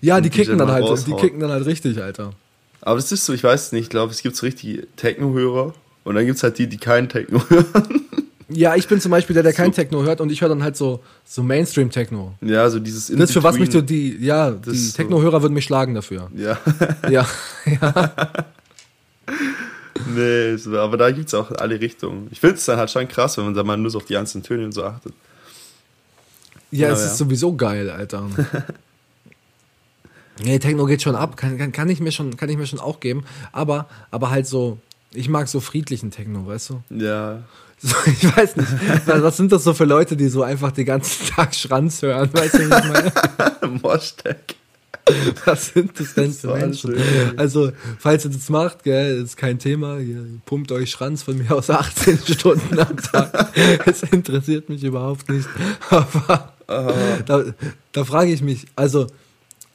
[0.00, 1.16] Ja, die die kicken dann halt, die raushauen.
[1.20, 2.32] kicken dann halt richtig, Alter.
[2.80, 5.74] Aber das ist so, ich weiß es nicht, ich glaube, es gibt so richtige Techno-Hörer
[6.04, 8.02] und dann gibt es halt die, die keinen Techno hören.
[8.50, 9.76] Ja, ich bin zum Beispiel der, der kein So.
[9.82, 12.34] Techno hört und ich höre dann halt so, so Mainstream-Techno.
[12.40, 15.94] ja, so dieses Das für was mich so die, ja, die Techno-Hörer würden mich schlagen
[15.94, 16.30] dafür.
[16.34, 16.56] Ja,
[17.10, 17.26] Ja,
[17.66, 18.12] ja.
[20.14, 22.28] nee, aber da gibt es auch alle Richtungen.
[22.30, 24.16] Ich finde es dann halt schon krass, wenn man da mal nur so auf die
[24.16, 25.12] einzelnen Töne und so achtet.
[26.70, 27.06] Ja, Ja, es ja.
[27.06, 28.28] ist sowieso geil, Alter.
[30.42, 32.80] Nee, Techno geht schon ab, kann, kann, kann, ich mir schon, kann ich mir schon
[32.80, 33.24] auch geben.
[33.52, 34.78] Aber, aber halt so,
[35.12, 36.82] ich mag so friedlichen Techno, weißt du?
[36.90, 37.42] Ja.
[37.80, 38.68] So, ich weiß nicht,
[39.06, 42.28] was was sind das so für Leute, die so einfach den ganzen Tag Schranz hören,
[42.32, 43.78] weißt du, wie ich meine?
[43.82, 44.56] Moshtack.
[45.44, 46.96] Was sind das denn für So Menschen?
[46.96, 47.38] schön.
[47.38, 47.70] Also,
[48.00, 49.98] falls ihr das macht, gell, ist kein Thema.
[49.98, 53.52] Ihr pumpt euch Schranz von mir aus 18 Stunden am Tag.
[53.86, 55.48] Es interessiert mich überhaupt nicht.
[55.90, 57.44] Aber da,
[57.92, 59.06] da frage ich mich, also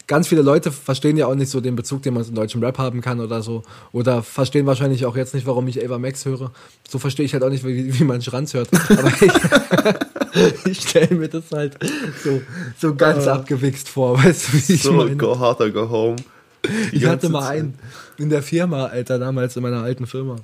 [0.07, 2.77] ganz viele Leute verstehen ja auch nicht so den Bezug, den man zum deutschen Rap
[2.77, 3.63] haben kann oder so.
[3.91, 6.51] Oder verstehen wahrscheinlich auch jetzt nicht, warum ich Ava Max höre.
[6.89, 8.69] So verstehe ich halt auch nicht, wie, wie man Schranz hört.
[8.89, 11.77] Aber ich, ich stelle mir das halt
[12.23, 12.41] so,
[12.79, 14.17] so ganz abgewichst vor.
[14.23, 15.15] Weißt du, wie ich so, meine?
[15.15, 16.15] go hard or go home.
[16.91, 17.77] Die Ich hatte mal einen
[18.17, 20.37] in der Firma, Alter, damals in meiner alten Firma.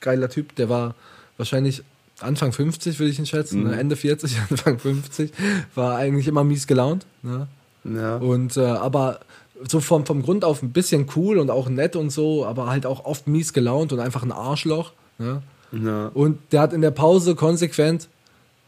[0.00, 0.94] Geiler Typ, der war
[1.36, 1.82] wahrscheinlich
[2.20, 3.70] Anfang 50, würde ich ihn schätzen, Mhm.
[3.70, 3.78] ne?
[3.80, 5.32] Ende 40, Anfang 50.
[5.74, 7.06] War eigentlich immer mies gelaunt.
[7.22, 7.48] Ne?
[7.94, 8.16] Ja.
[8.16, 9.20] Und äh, aber
[9.68, 12.86] so vom, vom Grund auf ein bisschen cool und auch nett und so, aber halt
[12.86, 14.92] auch oft mies gelaunt und einfach ein Arschloch.
[15.18, 15.42] Ne?
[15.72, 16.10] ja.
[16.14, 18.08] Und der hat in der Pause konsequent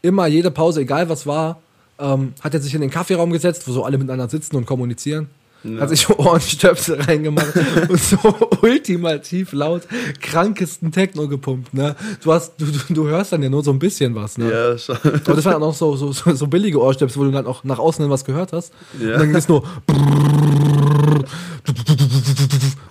[0.01, 1.61] immer jede Pause, egal was war,
[1.99, 5.29] ähm, hat er sich in den Kaffeeraum gesetzt, wo so alle miteinander sitzen und kommunizieren.
[5.63, 5.81] Ja.
[5.81, 7.53] Hat sich Ohrenstöpsel reingemacht
[7.87, 8.17] und so
[8.61, 9.83] ultimativ laut
[10.19, 11.73] krankesten Techno gepumpt.
[11.73, 11.95] Ne?
[12.23, 14.37] Du, hast, du, du, hörst dann ja nur so ein bisschen was.
[14.37, 14.51] Ne?
[14.51, 14.97] Ja, schon.
[15.03, 17.63] Aber das waren dann auch so, so, so, so billige Ohrstöpsel, wo du dann auch
[17.63, 18.73] nach außen hin was gehört hast.
[18.99, 19.13] Ja.
[19.13, 19.63] Und dann ging es nur.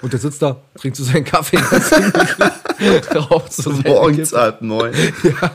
[0.02, 1.58] Und der sitzt da, trinkt so seinen Kaffee,
[3.14, 4.92] raucht so Morgens halb neun.
[5.22, 5.50] Ja,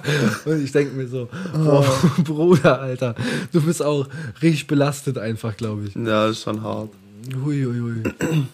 [0.45, 1.83] und ich denke mir so, boah,
[2.23, 3.15] Bruder, Alter,
[3.51, 4.07] du bist auch
[4.43, 5.95] richtig belastet einfach, glaube ich.
[5.95, 6.89] Ja, ist schon hart.
[7.33, 8.03] Hui, hui, hui.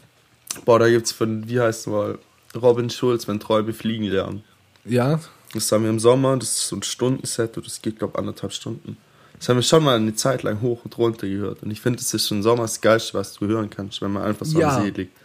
[0.66, 2.18] Boah, da gibt's von, wie heißt mal,
[2.56, 4.44] Robin Schulz, wenn Träume fliegen lernen.
[4.86, 5.20] Ja,
[5.54, 8.52] Das haben wir im Sommer, das ist so ein Stundenset und das geht, glaube anderthalb
[8.54, 8.98] Stunden.
[9.38, 11.64] Das haben wir schon mal eine Zeit lang hoch und runter gehört.
[11.64, 14.24] Und ich finde, das ist schon Sommer das Geilste, was du hören kannst, wenn man
[14.24, 14.78] einfach so Ja.
[14.78, 15.16] am See liegt.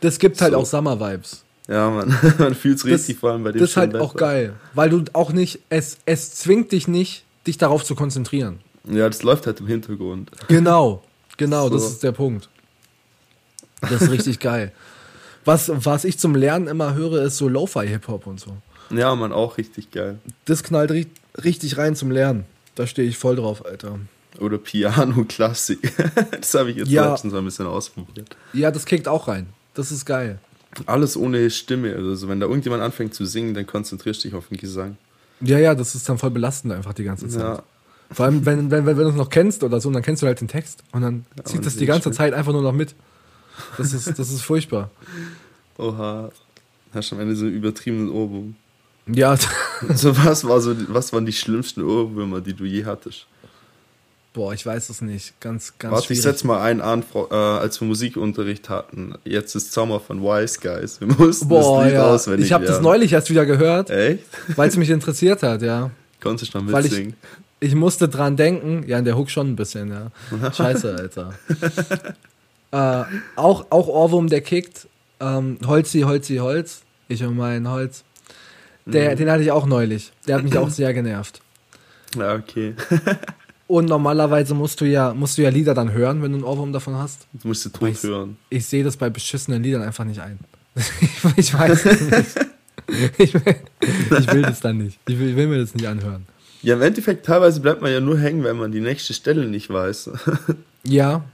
[0.00, 0.58] das gibt halt So.
[0.58, 1.44] auch Summer-Vibes.
[1.68, 4.24] Ja, man, man fühlt's richtig, vor allem bei dem Das ist halt schönen auch Wetter.
[4.26, 8.58] geil, weil du auch nicht, es, es zwingt dich nicht, dich darauf zu konzentrieren.
[8.90, 10.30] Ja, das läuft halt im Hintergrund.
[10.48, 11.02] Genau,
[11.36, 11.74] genau, So.
[11.74, 12.48] das ist der Punkt.
[13.82, 14.72] Das ist richtig geil.
[15.44, 18.56] Was, was ich zum Lernen immer höre, ist so Lo-Fi-Hip-Hop und so.
[18.90, 20.18] Ja, man, auch richtig geil.
[20.44, 21.06] Das knallt ri
[21.42, 22.44] richtig rein zum Lernen.
[22.74, 23.98] Da stehe ich voll drauf, Alter.
[24.38, 25.92] Oder Piano-Klassik.
[26.30, 27.10] das habe ich jetzt Ja.
[27.10, 28.36] letztens mal ein bisschen ausprobiert.
[28.52, 29.48] Ja, das kickt auch rein.
[29.74, 30.38] Das ist geil.
[30.86, 31.94] Alles ohne Stimme.
[31.94, 34.96] Also wenn da irgendjemand anfängt zu singen, dann konzentrierst du dich auf den Gesang.
[35.40, 37.42] Ja, ja, das ist dann voll belastend einfach die ganze Zeit.
[37.42, 37.62] Ja.
[38.10, 40.26] Vor allem, wenn, wenn, wenn, wenn du es noch kennst oder so, dann kennst du
[40.26, 42.12] halt den Text und dann zieht und das die ganze schön.
[42.12, 42.94] Zeit einfach nur noch mit.
[43.78, 44.90] Das ist, das ist furchtbar.
[45.78, 46.30] Oha.
[46.94, 48.54] Hast du am Ende so einen übertriebenen Ohrwurm.
[49.06, 49.36] Ja,
[49.88, 53.26] Also was, war so, was waren die schlimmsten Ohrwürmer, die du je hattest?
[54.34, 55.38] boah, ich weiß es nicht.
[55.40, 56.22] Ganz, ganz Warte, ich schwierig.
[56.22, 59.14] setz mal einen an, äh, als wir Musikunterricht hatten.
[59.24, 61.00] Jetzt ist Sommer von Wise Guys.
[61.00, 62.06] Wir mussten Boah, das Lied ja.
[62.06, 64.24] auswendig Ich habe das neulich erst wieder gehört, Echt?
[64.56, 65.90] weil es mich interessiert hat, ja.
[66.22, 67.14] Konntest du noch Weil ich, mitsingen?
[67.60, 70.10] ich musste dran denken, ja, in der Hook schon ein bisschen, ja.
[70.52, 71.34] Scheiße, Alter.
[72.72, 73.04] äh,
[73.36, 74.88] auch, auch Ohrwurm, der kickt.
[75.20, 76.82] Ähm, Holzi, Holzi, Holz.
[77.08, 78.04] Ich und mein Holz.
[78.84, 80.12] Der, Den hatte ich auch neulich.
[80.26, 81.40] Der hat mich auch sehr genervt.
[82.16, 82.74] Ja, okay.
[83.68, 86.74] Und normalerweise musst du ja, musst du ja Lieder dann hören, wenn du einen Ohrwurm
[86.74, 87.26] davon hast.
[87.32, 88.36] Du musst Aber Ton ich, hören.
[88.50, 90.38] ich sehe das bei beschissenen Liedern einfach nicht ein.
[90.74, 90.90] ich,
[91.36, 92.46] ich weiß es nicht.
[93.16, 93.54] Ich will,
[94.18, 94.98] ich will das dann nicht.
[95.06, 96.26] Ich will, ich will mir das nicht anhören.
[96.62, 99.70] Ja, im Endeffekt, teilweise bleibt man ja nur hängen, wenn man die nächste Stelle nicht
[99.70, 100.10] weiß.
[100.84, 101.24] Ja,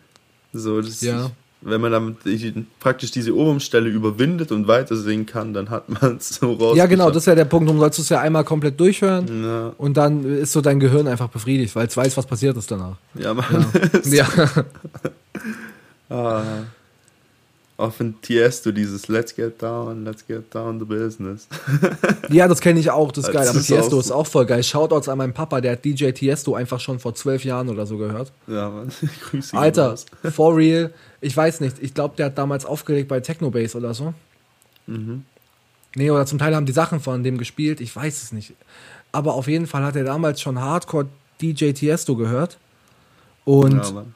[0.53, 1.27] so, das Ja.
[1.27, 1.31] ist,
[1.61, 6.17] wenn man dann die- praktisch diese Ohrwurmstelle überwindet und weiter singen kann, dann hat man
[6.19, 6.77] es so raus.
[6.77, 7.69] ja genau, das ist ja der Punkt.
[7.69, 9.43] Du sollst es ja einmal komplett durchhören.
[9.45, 12.71] Ja, Und dann ist so dein Gehirn einfach befriedigt, weil es weiß, was passiert ist
[12.71, 12.97] danach.
[13.15, 13.45] ja, man.
[14.05, 14.27] Ja.
[16.11, 16.43] Ah.
[17.79, 21.47] Auch von Tiesto dieses Let's get down, let's get down to business.
[22.29, 23.43] ja, das kenne ich auch, das ist geil.
[23.43, 24.65] Das Aber ist Tiesto auch ist auch voll geil.
[24.65, 27.97] Shoutouts an meinen Papa, der hat DJ Tiesto einfach schon vor zwölf Jahren oder so
[27.97, 28.33] gehört.
[28.49, 28.91] Ja, man.
[29.31, 29.95] Grüße Alter,
[30.33, 30.93] for real.
[31.21, 34.13] Ich weiß nicht, ich glaube, der hat damals aufgelegt bei Technobase oder so.
[34.89, 35.23] Mhm.
[35.95, 38.55] Nee, oder zum Teil haben die Sachen von dem gespielt, ich weiß es nicht.
[39.13, 41.07] Aber auf jeden Fall hat er damals schon Hardcore
[41.41, 42.59] DJ Tiesto gehört.
[43.45, 44.15] Und ja, Mann.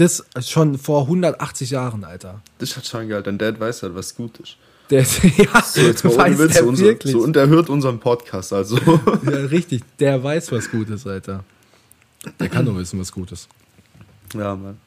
[0.00, 2.42] Das schon vor 180 Jahren, Alter.
[2.58, 4.56] Das halt schon geil, dein Dad weiß halt, was gut ist.
[4.90, 5.02] Der
[5.36, 7.12] ja, So, jetzt mal weiß Witz, der unser, wirklich.
[7.12, 8.76] so, und er hört unseren Podcast, also.
[9.24, 11.44] Ja, richtig, der weiß, was gut ist, Alter.
[12.38, 13.48] Der kann nur wissen, was gut ist.
[14.34, 14.78] ja, Mann.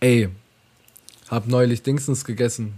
[0.00, 0.28] Ey,
[1.28, 2.74] hab neulich Dingsens gegessen.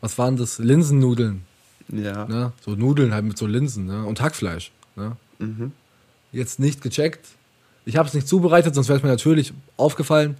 [0.00, 0.58] Was waren das?
[0.58, 1.42] Linsennudeln.
[1.88, 2.26] Ja.
[2.26, 2.52] Ne?
[2.64, 4.04] So Nudeln halt mit so Linsen ne?
[4.04, 4.70] und Hackfleisch.
[4.94, 5.16] Ne?
[5.38, 5.72] Mhm.
[6.32, 7.26] Jetzt nicht gecheckt.
[7.88, 10.36] Ich habe es nicht zubereitet, sonst wäre es mir natürlich aufgefallen.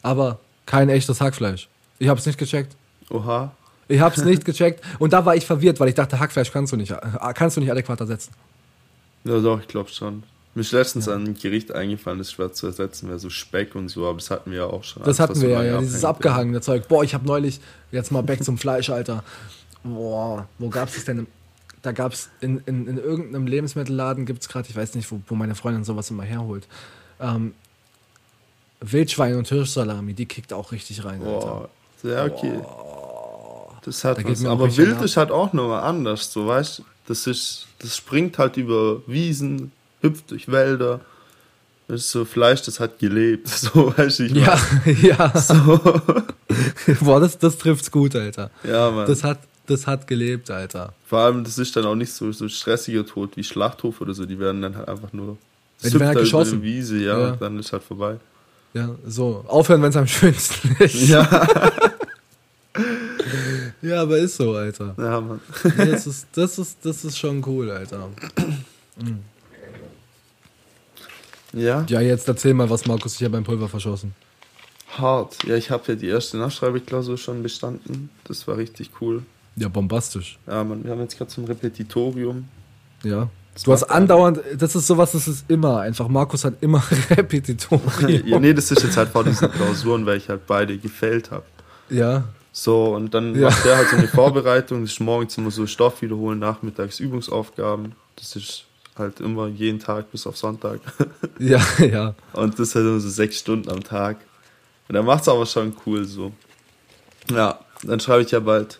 [0.00, 1.68] Aber kein echtes Hackfleisch.
[1.98, 2.74] Ich habe es nicht gecheckt.
[3.10, 3.52] Oha.
[3.86, 4.82] Ich habe es nicht gecheckt.
[4.98, 6.96] Und da war ich verwirrt, weil ich dachte, Hackfleisch kannst du nicht, äh,
[7.34, 8.32] kannst du nicht adäquat ersetzen.
[9.24, 10.22] Ja, doch, ich glaube schon.
[10.54, 14.06] Mir ist letztens ein Gericht eingefallen, das schwer zu ersetzen wäre, so Speck und so,
[14.06, 15.02] aber das hatten wir ja auch schon.
[15.02, 16.88] Das hatten wir ja, ja, dieses abgehangene Zeug.
[16.88, 17.60] Boah, ich habe neulich,
[17.92, 19.22] jetzt mal back zum Fleisch, Alter.
[19.84, 21.26] Boah, wo gab's das denn?
[21.82, 25.54] Da gab's in, in, in irgendeinem Lebensmittelladen, gibt's gerade, ich weiß nicht, wo, wo meine
[25.54, 26.68] Freundin sowas immer herholt.
[27.20, 27.54] Ähm,
[28.80, 31.68] Wildschwein und Hirschsalami, die kickt auch richtig rein, Alter.
[32.02, 32.60] Boah, ja, okay.
[33.82, 34.44] Das hat Da was.
[34.44, 36.82] Aber Wild ist halt auch nochmal anders, so weißt?
[37.06, 41.00] Das ist, das springt halt über Wiesen, hüpft durch Wälder.
[41.88, 44.58] Das ist so Fleisch, das hat gelebt, so weißt du, ich Ja,
[45.02, 45.38] ja.
[45.38, 45.80] So.
[47.00, 48.50] Boah, das, das trifft's gut, Alter.
[48.62, 49.06] Ja, Mann.
[49.06, 49.38] Das hat,
[49.70, 50.92] das hat gelebt, Alter.
[51.06, 54.26] Vor allem, das ist dann auch nicht so, so stressiger Tod wie Schlachthof oder so.
[54.26, 55.38] Die werden dann halt einfach nur.
[55.82, 56.60] Ja, die werden halt da über geschossen.
[56.60, 57.36] die Wiese, ja, Ja.
[57.36, 58.16] dann ist halt vorbei.
[58.74, 59.44] Ja, so.
[59.48, 61.08] Aufhören, wenn's am schönsten ist.
[61.08, 61.26] Ja,
[63.82, 64.94] Ja, aber ist so, Alter.
[64.98, 65.40] ja, Mann.
[65.78, 68.08] Das ist, das ist, das ist schon cool, Alter.
[71.52, 74.14] Ja, Ja, jetzt erzähl mal, was Markus sich ja beim Pulver verschossen.
[74.96, 75.36] hart.
[75.44, 78.10] Ja, ich habe ja die erste Nachschreibeklausur schon bestanden.
[78.24, 79.22] Das war richtig cool.
[79.60, 80.38] Ja, bombastisch.
[80.46, 82.48] Ja, Mann, wir haben jetzt gerade so ein Repetitorium.
[83.02, 83.28] Ja.
[83.54, 86.08] Das Du hast andauernd, das ist sowas, das ist immer einfach.
[86.08, 88.26] Markus hat immer Repetitorium.
[88.26, 91.44] ja, nee, das ist jetzt halt vor diesen Klausuren, weil ich halt beide gefällt habe.
[91.90, 92.24] Ja.
[92.52, 93.48] So, und dann Ja.
[93.50, 94.82] macht der halt so eine Vorbereitung.
[94.82, 97.92] Das ist morgens immer so Stoff wiederholen, nachmittags Übungsaufgaben.
[98.16, 98.64] Das ist
[98.96, 100.80] halt immer jeden Tag bis auf Sonntag.
[101.38, 102.14] Ja, ja.
[102.34, 104.16] Und das halt immer so sechs Stunden am Tag.
[104.88, 106.32] Und dann macht's aber schon cool so.
[107.30, 108.78] Ja, dann schreibe ich ja bald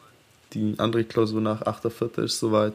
[0.52, 1.62] die andere Klausur nach.
[1.62, 2.24] 8.4.
[2.24, 2.74] ist soweit.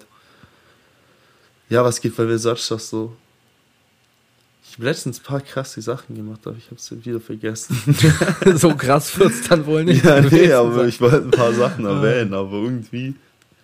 [1.69, 3.15] Ja, was geht bei noch so?
[4.67, 7.77] Ich habe letztens ein paar krasse Sachen gemacht, aber ich habe es wieder vergessen.
[8.55, 10.03] so krass wird's dann wohl nicht.
[10.03, 10.89] ja, nee, aber sein.
[10.89, 13.15] ich wollte ein paar Sachen erwähnen, aber irgendwie.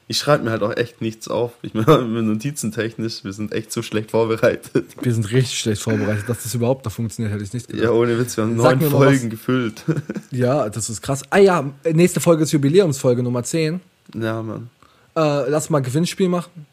[0.07, 1.53] Ich schreibe mir halt auch echt nichts auf.
[1.61, 4.85] Ich meine, mit Notizen technisch, wir sind echt so schlecht vorbereitet.
[5.01, 6.27] Wir sind richtig schlecht vorbereitet.
[6.27, 7.85] Dass das überhaupt noch funktioniert, hätte ich nicht gedacht.
[7.85, 9.83] Ja, ohne Witz, wir haben Sag neun Folgen gefüllt.
[10.31, 11.23] Ja, das ist krass.
[11.29, 13.81] Ah ja, nächste Folge ist Jubiläumsfolge Nummer 10.
[14.15, 14.69] ja, Mann.
[15.15, 16.65] Äh, lass mal Gewinnspiel machen.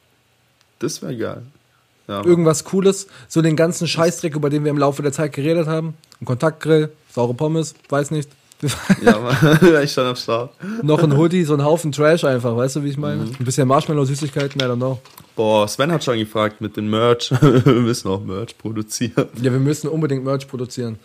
[0.78, 1.42] Das wäre geil.
[2.06, 2.24] Ja.
[2.24, 3.06] Irgendwas Cooles.
[3.28, 5.94] So den ganzen Scheißdreck, über den wir im Laufe der Zeit geredet haben.
[6.20, 8.30] Ein Kontaktgrill, saure Pommes, weiß nicht.
[9.02, 9.58] Ja, Mann.
[9.72, 10.50] ja, ich stand am Start.
[10.82, 13.22] Noch ein Hoodie, so ein Haufen Trash einfach, weißt du, wie ich meine?
[13.22, 13.36] Mhm.
[13.38, 15.00] Ein bisschen Marshmallow-Süßigkeiten, I don't know.
[15.36, 17.30] Boah, Sven hat schon gefragt mit dem Merch.
[17.40, 19.26] wir müssen auch Merch produzieren.
[19.36, 20.98] Ja, wir müssen unbedingt Merch produzieren.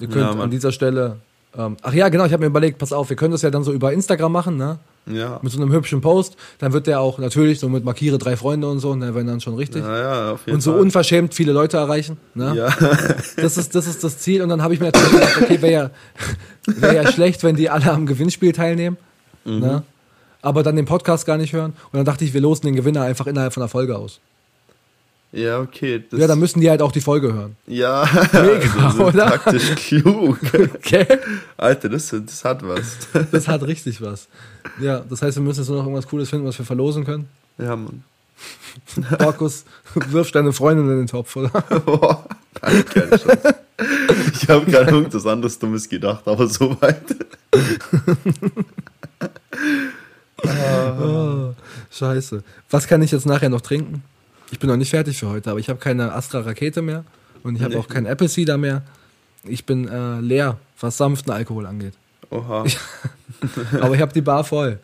[0.00, 0.40] Ihr Ja, könnt Mann.
[0.42, 1.16] an dieser Stelle.
[1.56, 3.64] Ähm, ach ja, genau, ich habe mir überlegt, pass auf, wir können das ja dann
[3.64, 4.78] so über Instagram machen, ne?
[5.10, 5.38] Ja.
[5.42, 6.36] Mit so einem hübschen Post.
[6.58, 9.40] Dann wird der auch natürlich so mit markiere drei Freunde und so, ne, wenn dann
[9.40, 9.82] schon richtig.
[9.82, 10.80] Ja, ja, auf jeden und so Fall.
[10.80, 12.16] unverschämt viele Leute erreichen.
[12.34, 12.54] Ne?
[12.56, 12.68] Ja.
[13.36, 14.42] Das, ist, das ist das Ziel.
[14.42, 15.90] Und dann habe ich mir natürlich gedacht, okay, wäre ja,
[16.66, 18.96] wär ja schlecht, wenn die alle am Gewinnspiel teilnehmen.
[19.44, 19.60] Mhm.
[19.60, 19.82] Ne?
[20.42, 21.72] Aber dann den Podcast gar nicht hören.
[21.92, 24.20] Und dann dachte ich, wir losen den Gewinner einfach innerhalb von der Folge aus.
[25.32, 26.04] Ja, okay.
[26.12, 27.56] Ja, dann müssen die halt auch die Folge hören.
[27.66, 29.26] Ja, Mega, das ist oder?
[29.26, 30.38] Taktisch klug.
[30.74, 31.06] Okay?
[31.56, 32.96] Alter, das, das hat was.
[33.30, 34.28] Das hat richtig was.
[34.80, 37.28] Ja, das heißt, wir müssen jetzt nur noch irgendwas Cooles finden, was wir verlosen können.
[37.58, 38.04] Ja, Mann.
[39.18, 39.64] Markus,
[39.94, 41.50] wirf deine Freundin in den Topf, oder?
[41.84, 42.24] Boah,
[42.62, 43.54] nein, keine Chance.
[44.32, 47.02] Ich habe gerade irgendwas anderes Dummes gedacht, aber soweit.
[50.44, 51.54] Oh,
[51.90, 52.42] scheiße.
[52.70, 54.02] Was kann ich jetzt nachher noch trinken?
[54.50, 57.04] Ich bin noch nicht fertig für heute, aber ich habe keine Astra Rakete mehr
[57.42, 57.80] und ich habe Nee.
[57.80, 58.82] auch keinen Apple Cider mehr.
[59.44, 61.94] Ich bin äh, leer, was sanften Alkohol angeht.
[62.30, 62.64] Oha.
[63.80, 64.78] Aber ich habe die Bar voll.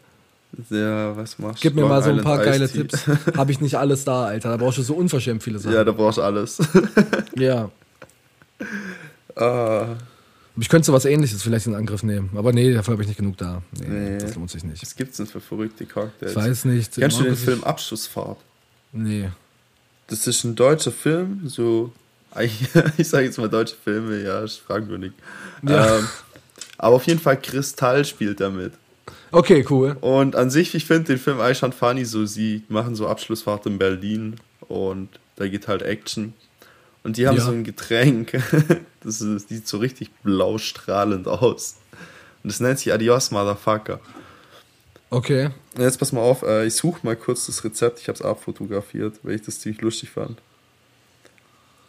[0.71, 1.69] Ja, was machst du?
[1.69, 2.85] Gib mir Long mal so ein Island paar geile Iced Tea.
[2.85, 3.37] Tipps.
[3.37, 4.51] Habe ich nicht alles da, Alter.
[4.51, 5.75] Da brauchst du so unverschämt viele Sachen.
[5.75, 6.59] Ja, da brauchst du alles.
[7.37, 7.71] Ja.
[9.37, 9.97] ah,
[10.57, 12.31] Ich könnte so was ähnliches vielleicht in Angriff nehmen.
[12.37, 13.63] Aber nee, dafür habe ich nicht genug da.
[13.81, 14.19] Nee, Nee.
[14.19, 14.81] das lohnt sich nicht.
[14.81, 16.31] was gibt's denn für verrückte Cocktails?
[16.31, 16.95] Ich weiß nicht.
[16.95, 18.39] Kennst du den Film Abschlussfahrt?
[18.93, 19.31] Nee.
[20.09, 21.93] Das ist ein deutscher Film, so,
[22.99, 25.13] ich sage jetzt mal deutsche Filme, ja, ist fragwürdig.
[25.63, 25.99] Ja.
[25.99, 26.09] Ähm,
[26.79, 28.73] aber auf jeden Fall Kristall spielt damit.
[29.31, 29.97] Okay, cool.
[30.01, 33.67] Und an sich, ich finde den Film eigentlich schon funny, so sie machen so Abschlussfahrt
[33.67, 34.37] in Berlin
[34.69, 36.35] und da geht halt Action.
[37.03, 37.45] Und die haben Ja.
[37.45, 38.33] so ein Getränk,
[39.05, 41.77] das, ist, sieht so richtig blau strahlend aus.
[42.43, 44.01] Und das nennt sich Adios Motherfucker.
[45.15, 45.51] Okay.
[45.79, 49.21] Jetzt pass mal auf, äh, ich suche mal kurz das Rezept, ich habe es abfotografiert,
[49.23, 50.41] weil ich das ziemlich lustig fand.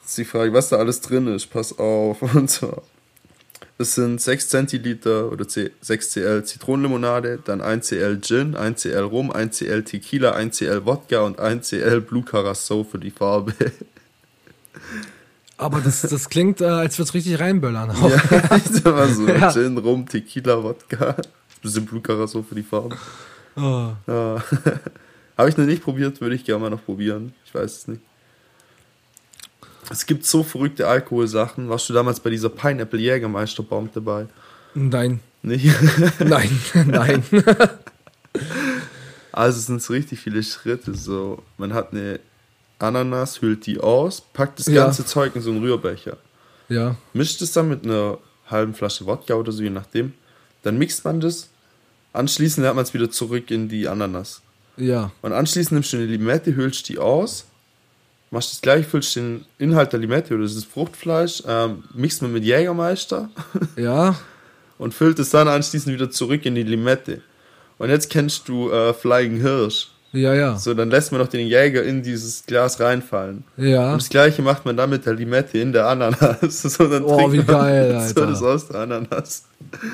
[0.04, 2.22] Das ist die Frage, was da alles drin ist, pass auf.
[2.36, 2.84] Und zwar
[3.80, 9.32] Das sind 6 Zentiliter oder 6 CL Zitronenlimonade, dann 1 CL Gin, 1 CL Rum,
[9.32, 13.56] 1 CL Tequila, 1 CL Wodka und 1 CL Blue Curacao für die Farbe.
[15.58, 17.90] Aber das, das klingt, äh, als würde es richtig reinböllern.
[17.90, 19.52] Ja, ich sag mal so, Ja.
[19.52, 21.16] Gin, Rum, Tequila, Wodka.
[21.66, 22.96] Bisschen Blue Curacao für die Farbe.
[23.56, 23.90] Oh.
[24.06, 24.44] Ja.
[25.38, 27.34] Habe ich noch nicht probiert, würde ich gerne mal noch probieren.
[27.44, 28.02] Ich weiß es nicht.
[29.90, 31.68] Es gibt so verrückte Alkoholsachen.
[31.68, 34.28] Warst du damals bei dieser Pineapple Jägermeister Bomb dabei?
[34.76, 35.66] Nein, Nicht?
[36.20, 36.50] nein,
[36.86, 37.24] nein.
[39.32, 40.94] Also es sind so richtig viele Schritte.
[40.94, 42.20] So, man hat eine
[42.80, 44.84] Ananas, hüllt die aus, packt das Ja.
[44.86, 46.18] ganze Zeug in so einen Rührbecher,
[46.70, 50.14] Ja, mischt es dann mit einer halben Flasche Wodka oder so, je nachdem.
[50.64, 51.50] Dann mixt man das.
[52.16, 54.42] Anschließend lernt man es wieder zurück in die Ananas.
[54.78, 57.46] ja, Und anschließend nimmst du eine Limette, hüllst die aus,
[58.32, 62.32] machst das gleich, füllst den Inhalt der Limette oder das ist Fruchtfleisch, ähm, mixt man
[62.32, 63.30] mit Jägermeister
[63.76, 64.16] ja.
[64.78, 67.22] und füllt es dann anschließend wieder zurück in die Limette.
[67.78, 69.90] Und jetzt kennst du äh, Flying Hirsch.
[70.16, 70.58] Ja, ja.
[70.58, 73.44] So, dann lässt man noch den Jäger in dieses Glas reinfallen.
[73.58, 73.92] Ja.
[73.94, 76.62] Und das gleiche macht man dann mit der Limette in der Ananas.
[76.76, 78.28] So, dann Oh, wie man geil, so Alter.
[78.28, 79.44] das aus der Ananas.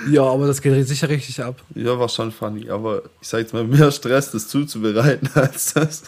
[0.10, 1.62] Ja, aber das geht sicher richtig ab.
[1.76, 6.04] Ja, war schon funny, aber ich sag jetzt mal, mehr Stress, das zuzubereiten als das.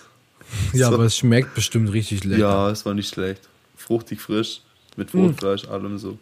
[0.73, 0.93] Ja, So.
[0.95, 2.39] aber es schmeckt bestimmt richtig lecker.
[2.41, 3.41] Ja, es war nicht schlecht.
[3.76, 4.62] Fruchtig frisch,
[4.95, 6.17] mit Fruchtfleisch, allem so.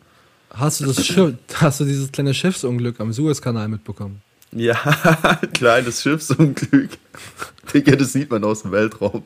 [0.49, 4.21] Hast du das Schiff, hast du dieses kleine Schiffsunglück am Suezkanal mitbekommen?
[4.54, 4.76] Ja,
[5.54, 6.92] kleines Schiffsunglück.
[7.74, 9.24] Digga, das sieht man aus dem Weltraum.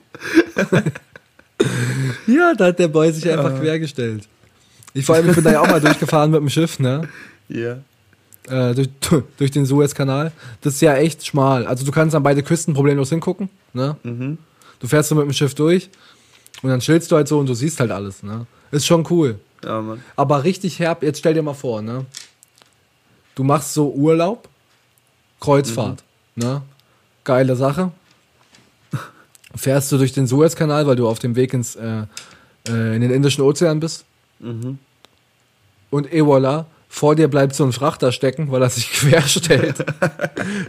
[2.27, 4.27] Ja, da hat der Boy sich einfach quergestellt.
[4.93, 7.07] Ich vor allem, ich bin da ja auch mal durchgefahren mit dem Schiff, ne?
[7.47, 7.77] Ja.
[8.47, 8.89] Äh, durch,
[9.37, 10.31] durch den Suezkanal.
[10.61, 11.65] Das ist ja echt schmal.
[11.65, 13.95] Also du kannst an beide Küsten problemlos hingucken, ne?
[14.03, 14.37] Mhm.
[14.79, 15.89] Du fährst so mit dem Schiff durch
[16.61, 18.45] und dann chillst du halt so und du siehst halt alles, ne?
[18.71, 19.39] Ist schon cool.
[19.63, 20.03] Ja, Mann.
[20.15, 22.05] Aber richtig herb, jetzt stell dir mal vor, ne?
[23.35, 24.47] Du machst so Urlaub,
[25.39, 26.03] Kreuzfahrt,
[26.35, 26.61] ne?
[27.23, 27.91] Geile Sache.
[29.55, 32.03] Fährst du durch den Suezkanal, weil du auf dem Weg ins, äh,
[32.67, 34.05] äh, in den Indischen Ozean bist.
[34.39, 34.77] Mhm.
[35.89, 39.85] Und eh voilà, vor dir bleibt so ein Frachter stecken, weil er sich querstellt.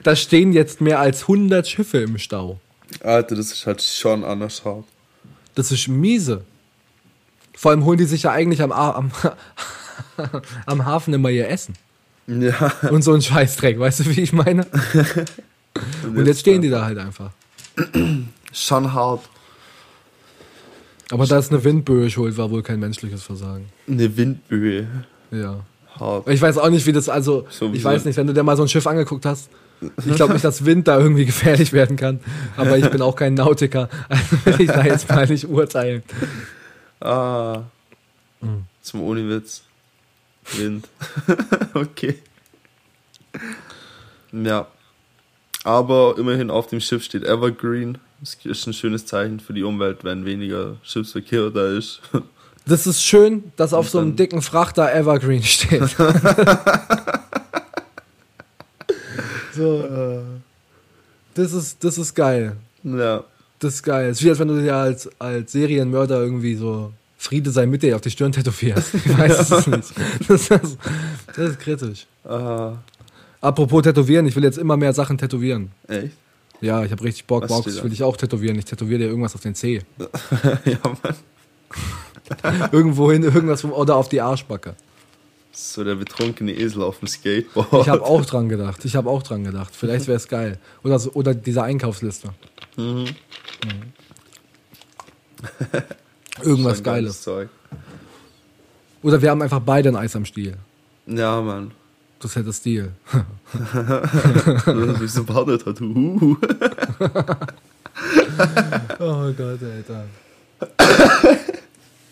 [0.02, 2.61] da stehen jetzt mehr als 100 Schiffe im Stau.
[3.02, 4.85] Alter, das ist halt schon anders hart.
[5.55, 6.44] Das ist miese.
[7.57, 9.11] Vor allem holen die sich ja eigentlich am, am,
[10.66, 11.74] am Hafen immer ihr Essen.
[12.27, 12.73] Ja.
[12.91, 14.67] Und so ein Scheißdreck, weißt du, wie ich meine?
[16.05, 17.31] Und jetzt stehen die da halt einfach.
[18.53, 19.29] Schon hart.
[21.11, 23.67] Aber da ist eine Windböe schuld, war wohl kein menschliches Versagen.
[23.87, 24.87] Eine Windböe.
[25.31, 25.61] Ja.
[26.01, 26.29] Hart.
[26.29, 28.57] Ich weiß auch nicht, wie das, also, So ich weiß nicht, wenn du dir mal
[28.57, 29.49] so ein Schiff angeguckt hast.
[30.05, 32.21] Ich glaube nicht, dass Wind da irgendwie gefährlich werden kann.
[32.57, 33.89] Aber ich bin auch kein Nautiker.
[34.09, 36.03] Also will ich da jetzt mal nicht urteilen.
[37.01, 37.62] Ah.
[38.41, 38.65] Mhm.
[38.83, 39.62] Zum ohne Witz.
[40.52, 40.88] Wind.
[41.74, 42.16] okay.
[44.32, 44.66] Ja.
[45.64, 47.98] Aber immerhin auf dem Schiff steht Evergreen.
[48.20, 52.00] Das ist ein schönes Zeichen für die Umwelt, wenn weniger Schiffsverkehr da ist.
[52.68, 55.88] Das ist schön, dass auf so einem dicken Frachter Evergreen steht.
[59.54, 60.24] so.
[61.35, 62.56] Das ist, das ist geil.
[62.82, 63.22] ja.
[63.61, 64.11] Das ist geil.
[64.11, 67.83] Es ist wie, als wenn du dir als, als Serienmörder irgendwie so Friede sei mit
[67.83, 68.94] dir auf die Stirn tätowierst.
[69.05, 69.92] Ich weiß es nicht.
[70.29, 70.79] Das ist,
[71.29, 72.07] das ist kritisch.
[72.24, 72.74] Ah,
[73.40, 75.70] Apropos Tätowieren, ich will jetzt immer mehr Sachen tätowieren.
[75.88, 76.12] echt?
[76.62, 77.48] Ja, ich habe richtig Bock.
[77.48, 77.85] Was das da?
[77.85, 78.59] will ich auch tätowieren.
[78.59, 79.83] Ich tätowiere dir irgendwas auf den Zeh.
[80.64, 82.70] ja, Mann.
[82.72, 84.74] Irgendwohin, irgendwas vom, oder auf die Arschbacke.
[85.52, 87.83] So der betrunkene Esel auf dem Skateboard.
[87.83, 88.85] Ich habe auch dran gedacht.
[88.85, 89.74] Ich habe auch dran gedacht.
[89.76, 90.59] Vielleicht wäre es geil.
[90.83, 92.31] Oder, so, oder diese Einkaufsliste.
[92.76, 93.07] Mhm.
[96.42, 97.22] Irgendwas Geiles.
[97.22, 97.49] Zeug.
[99.03, 100.57] Oder wir haben einfach beide ein Eis am Stiel.
[101.07, 101.70] Ja, Mann.
[102.20, 102.92] Das hätte Stil.
[103.53, 106.37] Wie so ein Partner-Tattoo.
[108.99, 110.05] Oh Gott, Alter.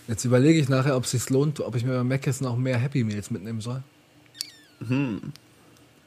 [0.07, 2.77] Jetzt überlege ich nachher, ob es sich lohnt, ob ich mir bei Mc's auch mehr
[2.79, 3.83] Happy Meals mitnehmen soll.
[4.79, 5.33] Für Hm.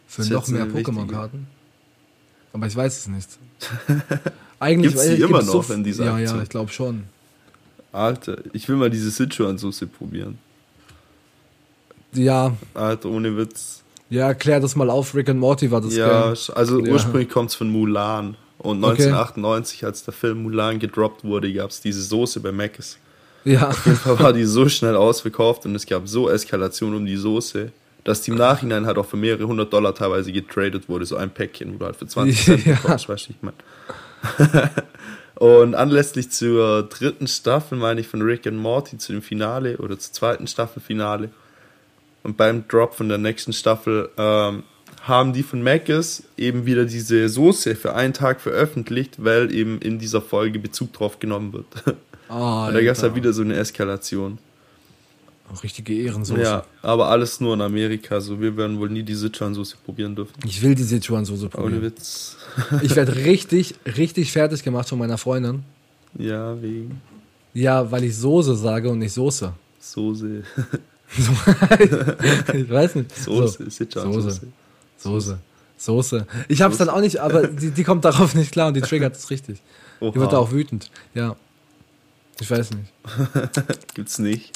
[0.07, 1.47] ist noch jetzt mehr Pokémon-Karten.
[2.53, 3.29] Aber ich weiß es nicht.
[4.59, 6.43] Eigentlich Gibt's die immer noch in dieser Ja, ja, Aktion?
[6.43, 7.03] ich glaube schon.
[7.97, 10.37] Alter, ich will mal diese Sichuan-Soße probieren.
[12.13, 13.83] Ja, Alter, ohne Witz.
[14.09, 15.13] ja, klär das mal auf.
[15.13, 15.95] Rick and Morty war das.
[15.95, 16.37] ja, gell?
[16.55, 16.93] also Ja.
[16.93, 18.35] ursprünglich kommt es von Mulan.
[18.59, 19.03] Und Okay.
[19.03, 22.97] 1998, als der Film Mulan gedroppt wurde, gab es diese Soße bei Mc's.
[23.43, 27.05] Ja, Auf jeden Fall war die so schnell ausverkauft und es gab so Eskalation um
[27.05, 27.71] die Soße,
[28.03, 31.05] dass die im Nachhinein halt auch für mehrere hundert Dollar teilweise getradet wurde.
[31.05, 32.75] So ein Päckchen, wo du halt für 20 Cent Ja.
[32.75, 34.69] bekommst, weißt du, ich meine.
[35.39, 39.99] Und anlässlich zur dritten Staffel, meine ich, von Rick and Morty, zu dem Finale oder
[39.99, 41.29] zur zweiten Staffelfinale,
[42.23, 44.63] Und beim Drop von der nächsten Staffel ähm,
[45.03, 49.99] haben die von Mac's eben wieder diese Soße für einen Tag veröffentlicht, weil eben in
[49.99, 51.67] dieser Folge Bezug drauf genommen wird.
[52.29, 54.39] Ah, Und da gab es halt wieder so eine Eskalation.
[55.63, 56.41] Richtige Ehrensoße.
[56.41, 58.19] Ja, aber alles nur in Amerika.
[58.21, 60.33] So, wir werden wohl nie die Sichuan-Soße probieren dürfen.
[60.45, 61.81] Ich will die Sichuan-Soße Ohne probieren.
[61.81, 62.35] Witz.
[62.81, 65.63] Ich werde richtig, richtig fertig gemacht von meiner Freundin.
[66.17, 67.01] Ja, wegen
[67.53, 69.53] Ja, weil ich Soße sage und nicht Soße.
[69.79, 70.43] Soße.
[72.53, 73.15] ich weiß nicht.
[73.15, 73.69] Soße, So.
[73.69, 74.41] Sichuan-Soße.
[74.97, 75.37] Soße.
[75.77, 76.25] Soße.
[76.47, 79.15] Ich hab's dann auch nicht, aber die, die kommt darauf nicht klar und die triggert
[79.15, 79.61] es richtig.
[80.01, 80.89] Die wird da auch wütend.
[81.13, 81.35] Ja.
[82.39, 82.91] Ich weiß nicht.
[83.93, 84.51] Gibt's nicht.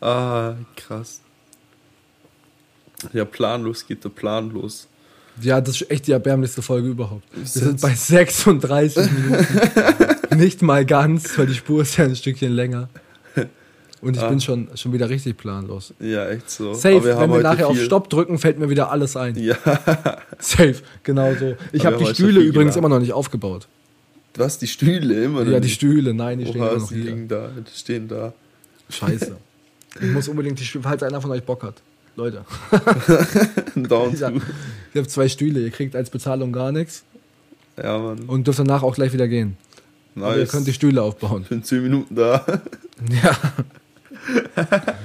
[0.00, 1.20] Ah, krass.
[3.12, 4.88] Ja, planlos geht der planlos.
[5.42, 7.24] Ja, das ist echt die erbärmlichste Folge überhaupt.
[7.34, 9.46] Wir sind bei 36 Minuten.
[10.38, 12.88] nicht mal ganz, weil die Spur ist ja ein Stückchen länger.
[14.02, 14.28] Und ich Ah.
[14.28, 15.92] bin schon, schon wieder richtig planlos.
[16.00, 16.74] Ja, echt so.
[16.74, 19.36] Safe, wir wenn wir nachher auf viel- Stopp drücken, fällt mir wieder alles ein.
[19.36, 19.56] Ja.
[20.38, 21.54] Safe, genau so.
[21.72, 22.76] Ich habe die Stühle übrigens gelacht.
[22.78, 23.66] immer noch nicht aufgebaut.
[24.38, 25.68] Hast die Stühle immer noch Ja, die.
[25.70, 27.16] Stühle, nein, die stehen Oha, immer noch die hier.
[27.26, 28.32] da, die stehen da.
[28.90, 29.36] Scheiße.
[30.00, 31.74] Ich muss unbedingt die Stühle, falls einer von euch Bock hat.
[32.16, 32.44] Leute,
[33.74, 34.40] Down ich habe
[34.94, 37.04] hab zwei Stühle, ihr kriegt als Bezahlung gar nichts
[37.76, 38.20] Ja, Mann.
[38.20, 39.56] und dürft danach auch gleich wieder gehen.
[40.16, 40.50] Aber ihr Nice.
[40.50, 41.42] könnt die Stühle aufbauen.
[41.42, 42.42] Ich bin 10 Minuten da.
[43.22, 43.36] Ja.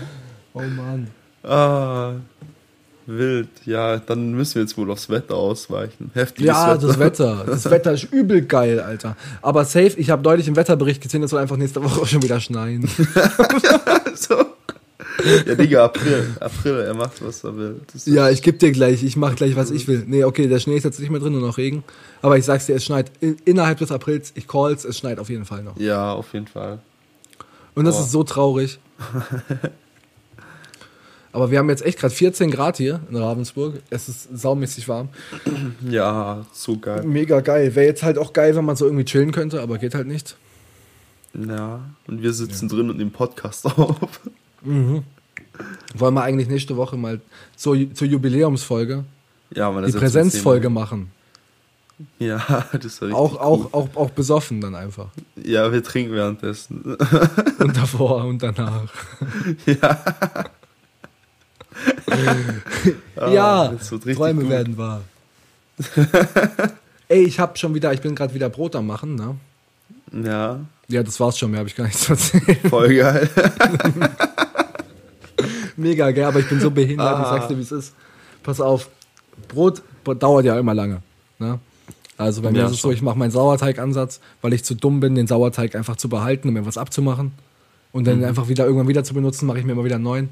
[0.53, 1.07] oh Mann.
[1.43, 2.13] Ah,
[3.05, 3.47] wild.
[3.65, 6.11] Ja, dann müssen wir jetzt wohl aufs Wetter ausweichen.
[6.13, 6.87] Heftiges Ja, Wetter.
[6.87, 7.43] das Wetter.
[7.47, 9.15] Das Wetter ist übel geil, Alter.
[9.41, 12.39] Aber safe, ich habe deutlich im Wetterbericht gesehen, es soll einfach nächste Woche schon wieder
[12.39, 12.87] schneien.
[14.15, 14.35] so.
[15.45, 16.35] Ja, Digga, April.
[16.39, 17.81] April, er macht, was er will.
[18.05, 20.03] Ja, ich geb dir gleich, ich mach gleich, was ich will.
[20.07, 21.83] Nee, okay, der Schnee ist jetzt nicht mehr drin, nur noch Regen.
[22.21, 25.29] Aber ich sag's dir, es schneit in, innerhalb des Aprils, ich call's, es schneit auf
[25.29, 25.77] jeden Fall noch.
[25.77, 26.79] ja, auf jeden Fall.
[27.75, 28.01] Und das Oh.
[28.01, 28.79] ist so traurig.
[31.33, 33.75] Aber wir haben jetzt echt gerade 14 Grad hier in Ravensburg.
[33.89, 35.09] Es ist saumäßig warm.
[35.89, 37.03] Ja, so geil.
[37.03, 37.73] Mega geil.
[37.75, 40.35] Wäre jetzt halt auch geil, wenn man so irgendwie chillen könnte, aber geht halt nicht.
[41.33, 44.19] Ja, und wir sitzen drin und nehmen Podcast auf.
[44.63, 47.21] Wollen wir eigentlich nächste Woche mal
[47.55, 49.05] zur, zur Jubiläumsfolge
[49.53, 51.11] Ja, die Präsenzfolge machen.
[52.19, 52.37] Ja,
[52.73, 53.39] das war richtig Auch, cool.
[53.39, 55.07] auch, auch, auch besoffen dann einfach.
[55.35, 56.95] Ja, wir trinken währenddessen.
[57.59, 58.91] Und davor und danach.
[59.65, 60.03] ja,
[63.15, 64.49] Ah, richtig Träume gut.
[64.49, 65.01] werden wahr.
[67.07, 69.35] Ey, ich hab schon wieder, ich bin gerade wieder Brot am machen, ne?
[70.25, 72.57] Ja, Ja, das war's schon, mehr habe ich gar nichts zu erzählen.
[72.69, 73.29] voll geil.
[75.77, 77.93] Mega geil, aber ich bin so behindert, ich sag's dir, wie es ist.
[78.43, 78.89] Pass auf,
[79.47, 79.81] Brot
[80.19, 81.01] dauert ja immer lange.
[81.39, 81.59] Ne?
[82.17, 84.99] Also bei mir Ja, ist es so, ich mache meinen Sauerteigansatz, weil ich zu dumm
[84.99, 87.31] bin, den Sauerteig einfach zu behalten und mir was abzumachen.
[87.91, 88.21] Und Mhm.
[88.21, 90.29] dann einfach wieder irgendwann wieder zu benutzen, mache ich mir immer wieder einen neuen.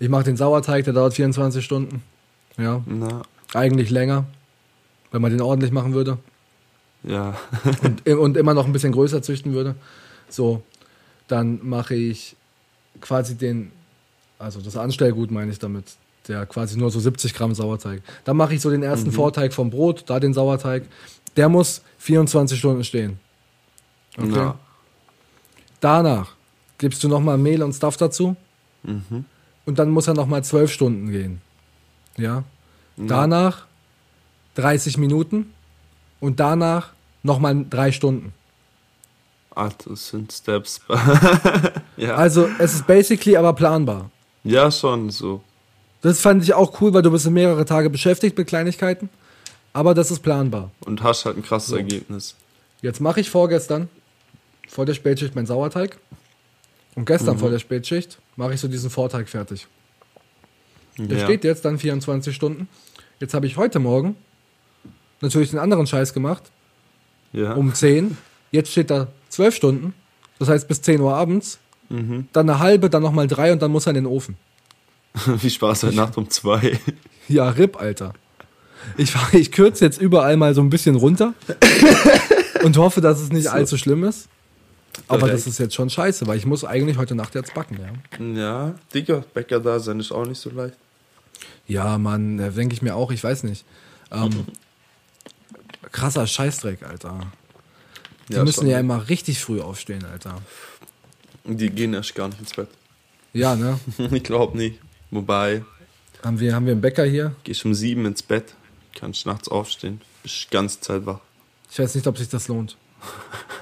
[0.00, 2.02] Ich mache den Sauerteig, der dauert 24 Stunden.
[2.56, 3.22] Ja, Na,
[3.54, 4.24] eigentlich länger,
[5.12, 6.18] wenn man den ordentlich machen würde.
[7.04, 7.36] ja.
[7.82, 9.76] und, und immer noch ein bisschen größer züchten würde.
[10.28, 10.62] So,
[11.28, 12.34] dann mache ich
[13.00, 13.70] quasi den,
[14.38, 15.84] also das Anstellgut meine ich damit,
[16.28, 18.02] der quasi nur so 70 Gramm Sauerteig.
[18.24, 20.84] Dann mache ich so den ersten Vorteig vom Brot, da den Sauerteig.
[21.36, 23.18] Der muss 24 Stunden stehen.
[24.18, 24.34] Okay.
[24.34, 24.58] Ja.
[25.80, 26.34] Danach
[26.78, 28.34] gibst du nochmal Mehl und Stuff dazu
[28.82, 29.26] Mhm.
[29.66, 31.40] Und dann muss er nochmal 12 Stunden gehen.
[32.16, 32.44] Ja.
[32.96, 33.66] Danach
[34.56, 35.52] 30 Minuten
[36.20, 36.90] und danach
[37.22, 38.32] nochmal drei Stunden.
[39.54, 40.80] Alter, das sind Steps.
[41.96, 42.14] ja.
[42.14, 44.10] Also es ist basically aber planbar.
[44.44, 45.42] ja, schon so.
[46.02, 49.10] Das fand ich auch cool, weil du bist mehrere Tage beschäftigt mit Kleinigkeiten.
[49.72, 50.70] Aber das ist planbar.
[50.80, 52.34] Und hast halt ein krasses Ergebnis.
[52.82, 53.88] Jetzt mache ich vorgestern
[54.66, 55.98] vor der Spätschicht meinen Sauerteig.
[56.94, 59.66] Und gestern vor der Spätschicht mache ich so diesen Vorteig fertig.
[60.98, 61.24] Der ja.
[61.24, 62.68] steht jetzt dann 24 Stunden.
[63.20, 64.16] Jetzt habe ich heute Morgen
[65.20, 66.44] natürlich den anderen Scheiß gemacht.
[67.32, 67.54] ja.
[67.54, 68.16] Um 10.
[68.50, 69.94] Jetzt steht da 12 Stunden.
[70.38, 71.58] Das heißt bis 10 Uhr abends.
[71.88, 72.26] Mhm.
[72.32, 74.36] Dann eine halbe, dann nochmal drei und dann muss er in den Ofen.
[75.38, 76.78] Viel Spaß heute Nacht um zwei.
[77.28, 78.12] Ja, RIP, Alter.
[78.96, 81.32] Ich, ich kürze jetzt überall mal so ein bisschen runter
[82.64, 83.50] und hoffe, dass es nicht So.
[83.50, 84.28] allzu schlimm ist.
[85.08, 88.24] Aber das ist jetzt schon scheiße, weil ich muss eigentlich heute Nacht jetzt backen, ja.
[88.24, 90.76] Ja, Digga, Bäcker da sein ist auch nicht so leicht.
[91.66, 93.64] Ja, Mann, da denke ich mir auch, ich weiß nicht.
[94.10, 94.46] Ähm,
[95.92, 97.20] krasser Scheißdreck, Alter.
[98.28, 98.68] Die Ja, müssen schon.
[98.68, 100.36] ja immer richtig früh aufstehen, Alter.
[101.44, 102.68] Die gehen erst gar nicht ins Bett.
[103.32, 103.78] Ja, ne?
[104.10, 104.78] ich glaube nicht.
[105.10, 105.64] Wobei,
[106.22, 107.34] Haben wir, haben wir einen Bäcker hier?
[107.44, 108.54] gehst um sieben ins Bett,
[108.94, 111.20] kannst nachts aufstehen, bist die ganze Zeit wach.
[111.70, 112.76] Ich weiß nicht, ob sich das lohnt.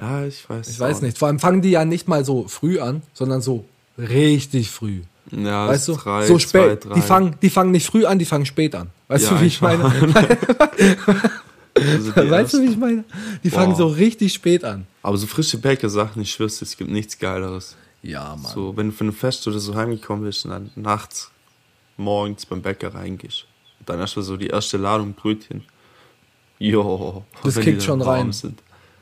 [0.00, 0.68] Ja, ich weiß.
[0.68, 1.18] Ich weiß nicht.
[1.18, 3.64] Vor allem fangen die ja nicht mal so früh an, sondern so
[3.98, 5.02] richtig früh.
[5.30, 6.82] Ja, Weißt du, drei, so spät.
[6.82, 8.90] zwei, die, fangen, die fangen nicht früh an, die fangen spät an.
[9.08, 9.84] Weißt Ja, du, wie ich meine?
[11.74, 13.04] Also weißt du, wie ich meine?
[13.44, 13.76] Die fangen Boah.
[13.78, 14.86] so richtig spät an.
[15.02, 17.76] Aber so frische Bäckersachen, ich schwör's, es gibt nichts Geileres.
[18.02, 18.52] Ja, Mann.
[18.52, 21.30] So, wenn du von einem Fest oder so heimgekommen bist und dann nachts,
[21.96, 23.46] morgens beim Bäcker reingehst.
[23.78, 25.62] Und dann erst mal so die erste Ladung Brötchen.
[26.58, 28.32] Jo, Das kickt schon rein.
[28.32, 28.60] Sind.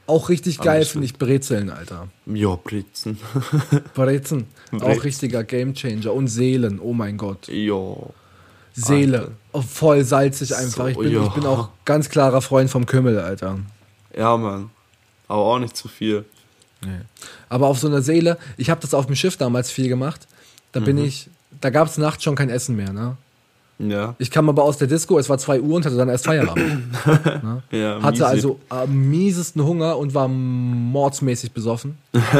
[0.08, 2.08] Auch richtig geil finde ich Brezeln, Alter.
[2.26, 3.18] Jo, Blitzen.
[3.94, 4.46] Brezen.
[4.72, 5.02] Auch Brezen.
[5.02, 6.12] richtiger Gamechanger.
[6.12, 7.46] Und Seelen, oh mein Gott.
[7.48, 8.14] Jo.
[8.72, 9.32] Seele.
[9.52, 10.84] Oh, voll salzig einfach.
[10.84, 11.24] So, ich, bin, ja.
[11.26, 13.58] ich bin auch ganz klarer Freund vom Kümmel, Alter.
[14.16, 14.70] Ja, Mann.
[15.28, 16.24] Aber auch nicht zu viel.
[17.48, 20.26] Aber auf so einer Seele, ich habe das auf dem Schiff damals viel gemacht.
[20.72, 20.84] Da Mhm.
[20.84, 21.28] bin ich,
[21.60, 23.16] da gab es nachts schon kein Essen mehr, ne?
[23.78, 24.16] Ja.
[24.18, 26.92] Ich kam aber aus der Disco, es war 2 Uhr und hatte dann erst Feierabend.
[27.06, 27.62] ne?
[27.70, 28.24] Ja, Hatte miesi.
[28.24, 31.96] also am miesesten Hunger und war mordsmäßig besoffen.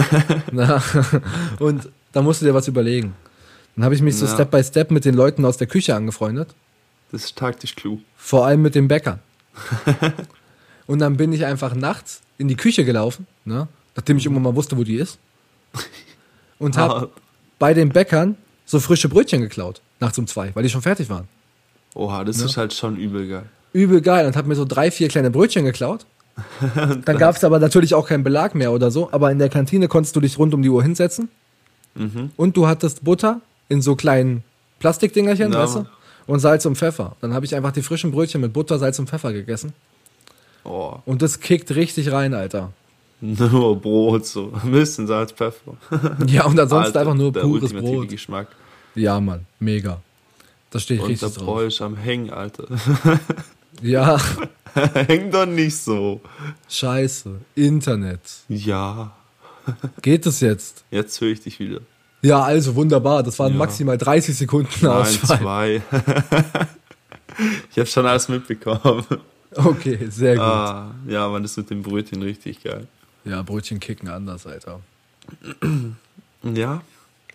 [0.53, 0.83] Na,
[1.61, 3.15] und da musst du dir was überlegen.
[3.77, 4.35] Dann habe ich mich so Ja.
[4.35, 6.49] Step by Step mit den Leuten aus der Küche angefreundet.
[7.13, 8.01] Das ist taktisch klug.
[8.17, 9.21] Vor allem mit dem Bäcker.
[10.87, 13.69] und dann bin ich einfach nachts in die Küche gelaufen, ne?
[13.95, 15.19] nachdem ich irgendwann mal wusste, wo die ist.
[16.59, 17.11] Und habe Hart.
[17.61, 18.37] bei den Bäckern
[18.67, 19.81] so frische Brötchen geklaut.
[20.01, 21.29] Nachts um zwei, weil die schon fertig waren.
[21.95, 23.45] Oha, das ist halt schon übel geil.
[23.73, 24.27] Übel geil.
[24.27, 26.07] Und habe mir so drei, vier kleine Brötchen geklaut.
[27.05, 29.09] Dann gab es aber natürlich auch keinen Belag mehr oder so.
[29.11, 31.29] Aber in der Kantine konntest du dich rund um die Uhr hinsetzen.
[31.95, 32.31] Mhm.
[32.37, 34.45] Und du hattest Butter in so kleinen
[34.79, 35.87] Plastikdingerchen, Ja, weißt du?
[36.27, 37.17] Und Salz und Pfeffer.
[37.21, 39.73] Dann habe ich einfach die frischen Brötchen mit Butter, Salz und Pfeffer gegessen.
[40.65, 42.73] Oh, Und das kickt richtig rein, Alter.
[43.21, 44.53] nur Brot so.
[44.63, 45.75] Ein bisschen Salz, Pfeffer.
[46.27, 48.09] Ja, und ansonsten Alter, einfach nur pures Brot.
[48.09, 48.49] Geschmack.
[48.95, 50.01] Ja, Mann, mega.
[50.71, 51.47] Da stehe ich Und der richtig drauf.
[51.47, 52.65] Bräu ist am Hängen, Alter.
[53.81, 54.19] Ja,
[55.07, 56.21] Häng doch nicht so.
[56.69, 57.37] scheiße.
[57.55, 58.21] Internet.
[58.49, 59.13] Ja,
[60.03, 60.83] Geht es jetzt?
[60.91, 61.81] jetzt höre ich dich wieder.
[62.23, 63.23] Ja, also wunderbar.
[63.23, 63.59] Das waren Ja.
[63.59, 65.39] maximal 30 Sekunden Nein, Ausfall.
[65.39, 65.83] zwei.
[67.71, 69.05] ich habe schon alles mitbekommen.
[69.55, 70.43] Okay, sehr gut.
[70.43, 72.89] Ah, ja, man, das mit dem Brötchen richtig geil.
[73.25, 74.81] Ja, Brötchen kicken anders, Alter.
[76.43, 76.83] Ja,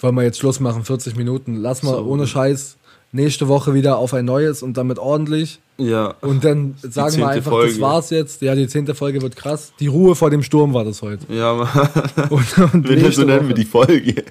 [0.04, 0.84] Wollen wir jetzt Schluss machen?
[0.84, 1.56] 40 Minuten.
[1.56, 2.04] Lass mal So.
[2.06, 2.78] ohne Scheiß
[3.14, 5.60] nächste Woche wieder auf ein neues und damit ordentlich.
[5.78, 6.16] ja.
[6.22, 7.72] Und dann sagen wir einfach, Folge.
[7.72, 8.41] das war's jetzt.
[8.41, 9.72] Ja, die zehnte Folge wird krass.
[9.80, 11.32] Die Ruhe vor dem Sturm war das heute.
[11.34, 11.68] Ja, man.
[12.30, 14.24] Und, und Wenn so nennen Woche- wir die Folge.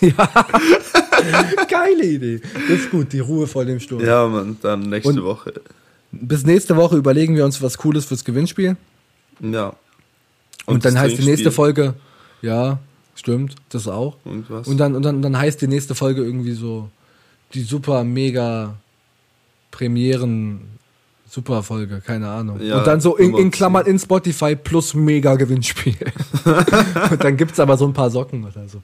[1.68, 2.40] Geile Idee.
[2.68, 4.04] Das ist gut, die Ruhe vor dem Sturm.
[4.04, 5.54] Ja, man, dann nächste Und- Woche.
[6.12, 8.76] Bis nächste Woche überlegen wir uns was Cooles fürs Gewinnspiel.
[9.40, 9.74] Ja.
[10.64, 11.50] Und, dann das heißt die nächste.
[11.50, 11.94] Folge,
[12.42, 12.78] ja,
[13.16, 14.16] stimmt, das auch.
[14.24, 14.68] Und was?
[14.68, 16.88] Und dann, und dann, dann heißt die nächste Folge irgendwie so
[17.54, 18.76] die super mega
[19.70, 20.76] Premieren
[21.28, 22.60] super Folge, keine Ahnung.
[22.62, 23.50] Ja, und dann so in, in.
[23.50, 25.96] Klammern in Spotify plus mega Gewinnspiel.
[27.10, 28.80] und dann gibt's aber so ein paar Socken oder so.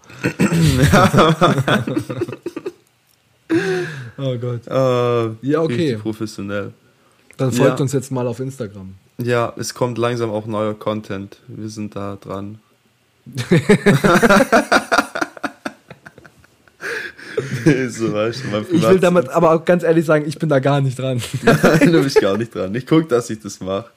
[4.19, 4.69] oh Gott.
[4.69, 5.97] Ah, Ja, okay.
[5.97, 6.73] Professionell.
[7.37, 7.83] Dann folgt Ja.
[7.83, 8.95] uns jetzt mal auf Instagram.
[9.19, 11.39] Ja, es kommt langsam auch neuer Content.
[11.49, 12.59] Wir sind da dran.
[17.89, 18.13] So, du,
[18.51, 21.23] mein Ich will damit aber auch ganz ehrlich sagen, ich bin da gar nicht dran.
[21.43, 22.75] Nein, du bist gar nicht dran.
[22.75, 23.91] Ich guck, dass ich das mache.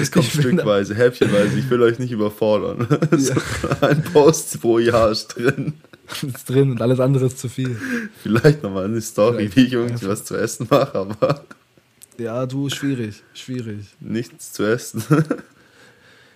[0.00, 1.58] Es kommt Ich stückweise, häppchenweise.
[1.58, 2.86] Ich will euch nicht überfordern.
[3.16, 3.34] so,
[3.80, 5.74] ein Post pro Jahr ist drin.
[6.22, 7.78] ist drin und alles andere ist zu viel.
[8.22, 9.56] Vielleicht nochmal eine Story, Vielleicht.
[9.56, 11.44] wie ich irgendwie was zu essen mache, aber
[12.18, 13.86] Ja, du, schwierig, schwierig.
[14.00, 15.02] nichts zu essen.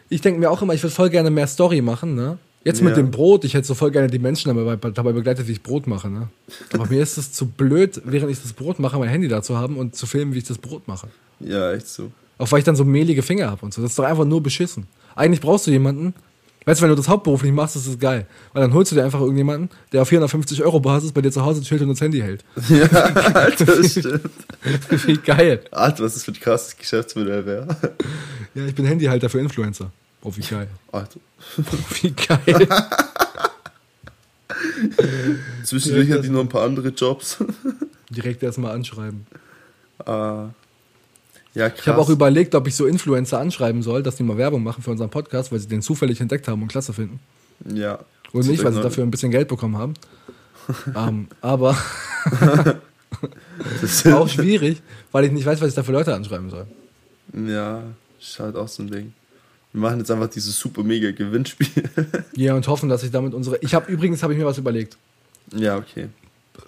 [0.09, 2.39] Ich denke mir auch immer, ich würde voll gerne mehr Story machen, ne?
[2.65, 3.03] Jetzt mit Ja.
[3.03, 5.87] dem Brot, ich hätte so voll gerne die Menschen dabei, dabei begleitet, wie ich Brot
[5.87, 6.29] mache, ne?
[6.73, 9.57] Aber mir ist es zu blöd, während ich das Brot mache, mein Handy da zu
[9.57, 11.09] haben und zu filmen, wie ich das Brot mache.
[11.41, 12.11] ja, echt so.
[12.41, 13.83] Auch weil ich dann so mehlige Finger habe und so.
[13.83, 14.87] Das ist doch einfach nur beschissen.
[15.17, 16.15] Eigentlich brauchst du jemanden,
[16.67, 18.27] weißt du, wenn du das hauptberuflich machst, ist das geil.
[18.53, 21.45] Weil dann holst du dir einfach irgendjemanden, der auf 450 Euro Basis bei dir zu
[21.45, 22.45] Hause chillt und das Handy hält.
[22.69, 24.31] Ja, Alter, das stimmt.
[25.07, 25.63] Wie geil.
[25.73, 27.77] Alter, was das für ein krasses Geschäftsmodell wäre.
[28.55, 29.91] Ja, ich bin Handyhalter für Influencer.
[30.23, 30.69] Oh, wie geil.
[30.93, 31.21] Alter.
[32.01, 32.69] Wie geil.
[35.65, 37.39] Zwischendurch hatte ich noch ein paar andere Jobs.
[38.11, 39.27] Direkt erstmal anschreiben.
[40.05, 40.49] Ah,
[41.55, 41.69] ja.
[41.75, 44.83] Ich habe auch überlegt, ob ich so Influencer anschreiben soll, dass die mal Werbung machen
[44.83, 47.21] für unseren Podcast, weil sie den zufällig entdeckt haben und klasse finden.
[47.73, 47.99] Ja.
[48.33, 49.95] Und nicht, weil sie dafür ein bisschen Geld bekommen haben.
[50.97, 51.77] ähm, aber
[53.81, 56.67] Das auch schwierig, weil ich nicht weiß, was ich da für Leute anschreiben soll.
[57.33, 57.83] Ja,
[58.21, 59.13] ist halt auch so ein Ding.
[59.73, 61.85] Wir machen jetzt einfach dieses super mega Gewinnspiel.
[62.35, 63.59] Ja, und hoffen, dass ich damit unsere.
[63.59, 64.97] Ich habe übrigens habe ich mir was überlegt.
[65.55, 66.09] ja, okay.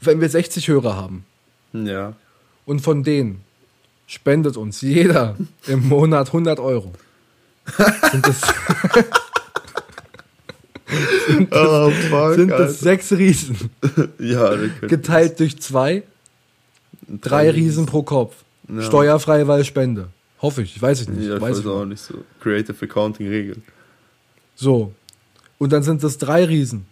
[0.01, 1.25] Wenn wir 60 Hörer haben
[1.73, 2.15] Ja.
[2.67, 3.41] und von denen
[4.07, 5.37] spendet uns jeder
[5.67, 6.93] im Monat 100 Euro.
[8.11, 8.41] Sind das,
[11.27, 12.73] sind das, Oh, fuck, sind das Alter.
[12.73, 13.71] sechs Riesen.
[14.19, 16.03] Ja, Geteilt durch zwei,
[17.09, 18.35] drei Riesen pro Kopf.
[18.69, 18.83] Ja.
[18.83, 20.09] Steuerfrei, weil Spende.
[20.43, 21.29] Hoffe ich, weiß ich nicht.
[21.29, 22.01] Ja, ich weiß weiß auch nicht.
[22.03, 22.15] so.
[22.41, 23.63] Creative Accounting Regeln.
[24.55, 24.93] So.
[25.59, 26.87] Und dann sind das drei Riesen.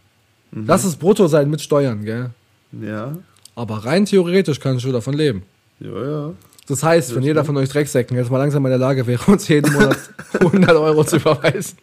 [0.51, 0.65] Mhm.
[0.67, 2.31] Lass es brutto sein mit Steuern, gell?
[2.73, 3.17] Ja,
[3.55, 5.43] Aber rein theoretisch kannst du davon leben.
[5.81, 6.35] ja, ja.
[6.67, 9.49] Das heißt, wenn jeder von euch Drecksäcken jetzt mal langsam in der Lage wäre, uns
[9.49, 9.97] jeden Monat
[10.39, 11.79] 100 Euro zu überweisen.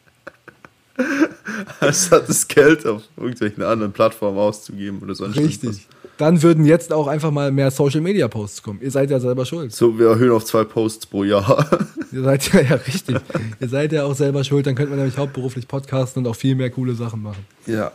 [1.80, 5.88] Anstatt das Geld auf irgendwelchen anderen Plattformen auszugeben oder sonst Richtig.
[6.18, 8.80] Dann würden jetzt auch einfach mal mehr Social Media Posts kommen.
[8.82, 9.74] Ihr seid ja selber schuld.
[9.74, 11.68] So, wir erhöhen auf zwei Posts pro Jahr.
[12.12, 13.18] Ihr seid ja, ja richtig.
[13.60, 14.66] Ihr seid ja auch selber schuld.
[14.66, 17.46] Dann könnte man nämlich hauptberuflich podcasten und auch viel mehr coole Sachen machen.
[17.66, 17.92] ja.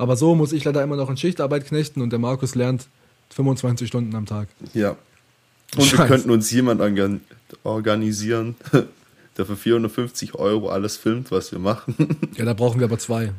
[0.00, 2.86] Aber so muss ich leider immer noch in Schichtarbeit knechten und der Markus lernt
[3.30, 4.46] 25 Stunden am Tag.
[4.72, 4.90] Ja.
[4.90, 6.06] Und wir Scheiße.
[6.06, 7.20] könnten uns jemand organ
[7.64, 8.54] organisieren,
[9.36, 11.94] der für 450 Euro alles filmt, was wir machen.
[12.36, 13.32] Ja, da brauchen wir aber zwei.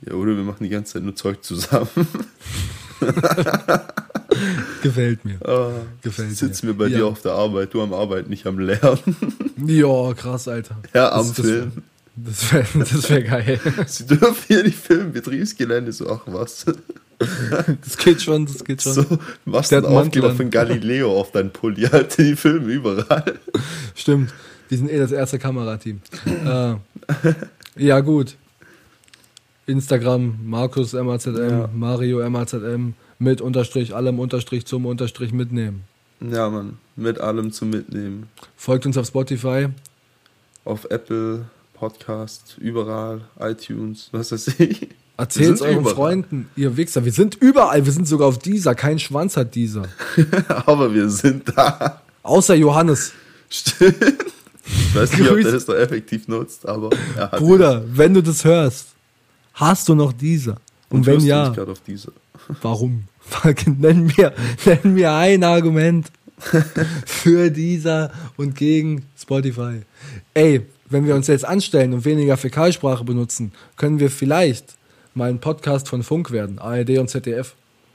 [0.00, 1.88] Ja, oder wir machen die ganze Zeit nur Zeug zusammen.
[4.82, 5.38] Gefällt mir.
[5.46, 5.70] Ah,
[6.02, 6.34] Gefällt mir.
[6.34, 6.98] Sitzen wir bei Ja.
[6.98, 8.98] dir auf der Arbeit, du am Arbeiten, nicht am Lernen.
[9.66, 10.76] Ja, krass, Alter.
[10.94, 11.72] Ja, am das, Film.
[12.14, 13.58] Das wäre das wär geil.
[13.86, 16.66] Sie dürfen hier nicht filmen, Betriebsgelände, so, ach was.
[17.82, 18.92] Das geht schon, das geht schon.
[18.92, 19.04] So,
[19.46, 23.38] machst einen Aufkleber von Galileo auf dein Pulli, Alter, die filmen überall.
[23.94, 24.32] Stimmt.
[24.68, 26.00] Die sind eh das erste Kamerateam.
[26.44, 26.74] äh,
[27.76, 28.36] ja, gut.
[29.66, 31.70] Instagram, Markus MAZM, Ja.
[31.74, 35.82] Mario MAZM, mit Unterstrich, allem Unterstrich zum Unterstrich mitnehmen.
[36.20, 38.28] Ja, Mann, mit allem zum Mitnehmen.
[38.56, 39.68] Folgt uns auf Spotify.
[40.64, 44.88] Auf Apple, Podcast, überall, iTunes, was weiß ich.
[45.18, 45.94] Erzählt sind euren überall.
[45.94, 47.04] Freunden, ihr Wichser.
[47.04, 47.84] Wir sind überall.
[47.86, 48.74] Wir sind sogar auf dieser.
[48.74, 49.84] Kein Schwanz hat dieser.
[50.66, 52.02] Aber wir sind da.
[52.22, 53.12] Außer Johannes.
[53.48, 53.96] Stimmt.
[54.66, 58.44] Ich weiß nicht, ob der das noch effektiv nutzt, aber er Bruder, wenn du das
[58.44, 58.88] hörst,
[59.56, 60.56] hast du noch dieser?
[60.88, 62.12] Und, Und wenn ja, nicht gerade auf diese.
[62.62, 63.04] warum?
[63.66, 64.32] nenn mir,
[64.64, 66.12] nenn mir ein Argument
[67.06, 69.80] für dieser und gegen Spotify.
[70.34, 74.76] Ey, wenn wir uns jetzt anstellen und weniger Fäkalsprache benutzen, können wir vielleicht
[75.14, 77.54] mal ein Podcast von Funk werden, ARD und ZDF.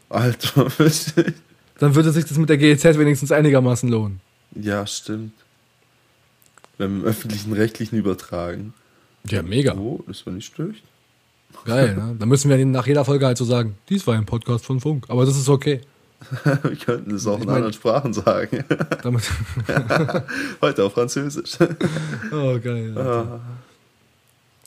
[0.09, 0.67] Alter,
[1.79, 4.19] Dann würde sich das mit der GEZ wenigstens einigermaßen lohnen.
[4.59, 5.31] ja, stimmt.
[6.77, 8.73] Wenn wir im öffentlichen Rechtlichen übertragen.
[9.29, 9.75] Ja, mega.
[9.75, 10.83] Oh, das war nicht schlecht.
[11.65, 12.15] Geil, ne?
[12.19, 15.05] Dann müssen wir nach jeder Folge halt so sagen, dies war ein Podcast von Funk.
[15.09, 15.81] Aber das ist okay.
[16.43, 18.63] Wir könnten es auch Ich in mein- anderen Sprachen sagen.
[20.61, 21.57] Heute auf Französisch.
[22.31, 22.93] oh, geil.
[22.95, 23.25] Alter.
[23.31, 23.39] Ah,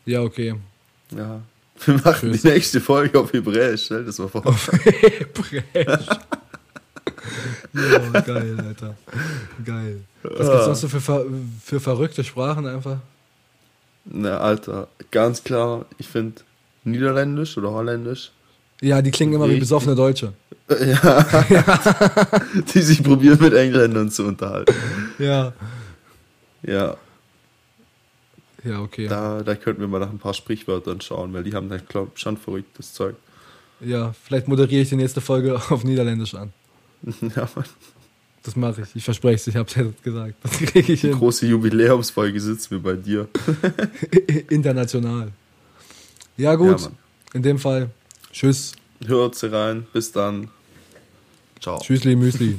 [0.05, 0.55] Ja, okay.
[1.17, 1.41] ja.
[1.87, 2.43] Wir machen Tschüss.
[2.43, 4.43] die nächste Folge auf Hebräisch, stell das mal vor.
[4.45, 6.07] Hebräisch.
[7.73, 8.97] ja, geil, Alter.
[9.65, 10.01] Geil.
[10.23, 11.25] Was gibt's noch so für, ver
[11.63, 12.99] für verrückte Sprachen einfach?
[14.05, 16.43] Na, Alter, ganz klar, ich finde
[16.85, 18.31] Niederländisch oder Holländisch,
[18.81, 20.33] Ja, die klingen immer wie besoffene Deutsche.
[22.75, 24.75] die sich probieren mit Engländern zu unterhalten.
[25.19, 25.53] Ja.
[26.63, 26.97] Ja,
[28.65, 29.07] Ja, okay.
[29.09, 32.13] da, da könnten wir mal nach ein paar Sprichwörtern schauen, weil die haben da, glaube
[32.15, 33.15] ich, schon verrücktes Zeug.
[33.81, 36.53] Ja, vielleicht moderiere ich die nächste Folge auf Niederländisch an.
[37.05, 37.65] ja, Mann.
[38.43, 38.97] Das mache ich.
[38.97, 40.35] Ich verspreche es, ich habe es jetzt gesagt.
[40.43, 41.13] Das kriege ich hin.
[41.13, 43.29] Große Jubiläumsfolge sitzen wir bei dir.
[44.51, 45.29] International.
[46.37, 46.81] Ja, gut.
[46.81, 46.91] Ja.
[47.33, 47.91] In dem Fall,
[48.33, 48.73] tschüss.
[49.07, 50.49] Hört sie rein, bis dann.
[51.61, 51.79] Ciao.
[51.81, 52.59] Tschüssli, Müsli.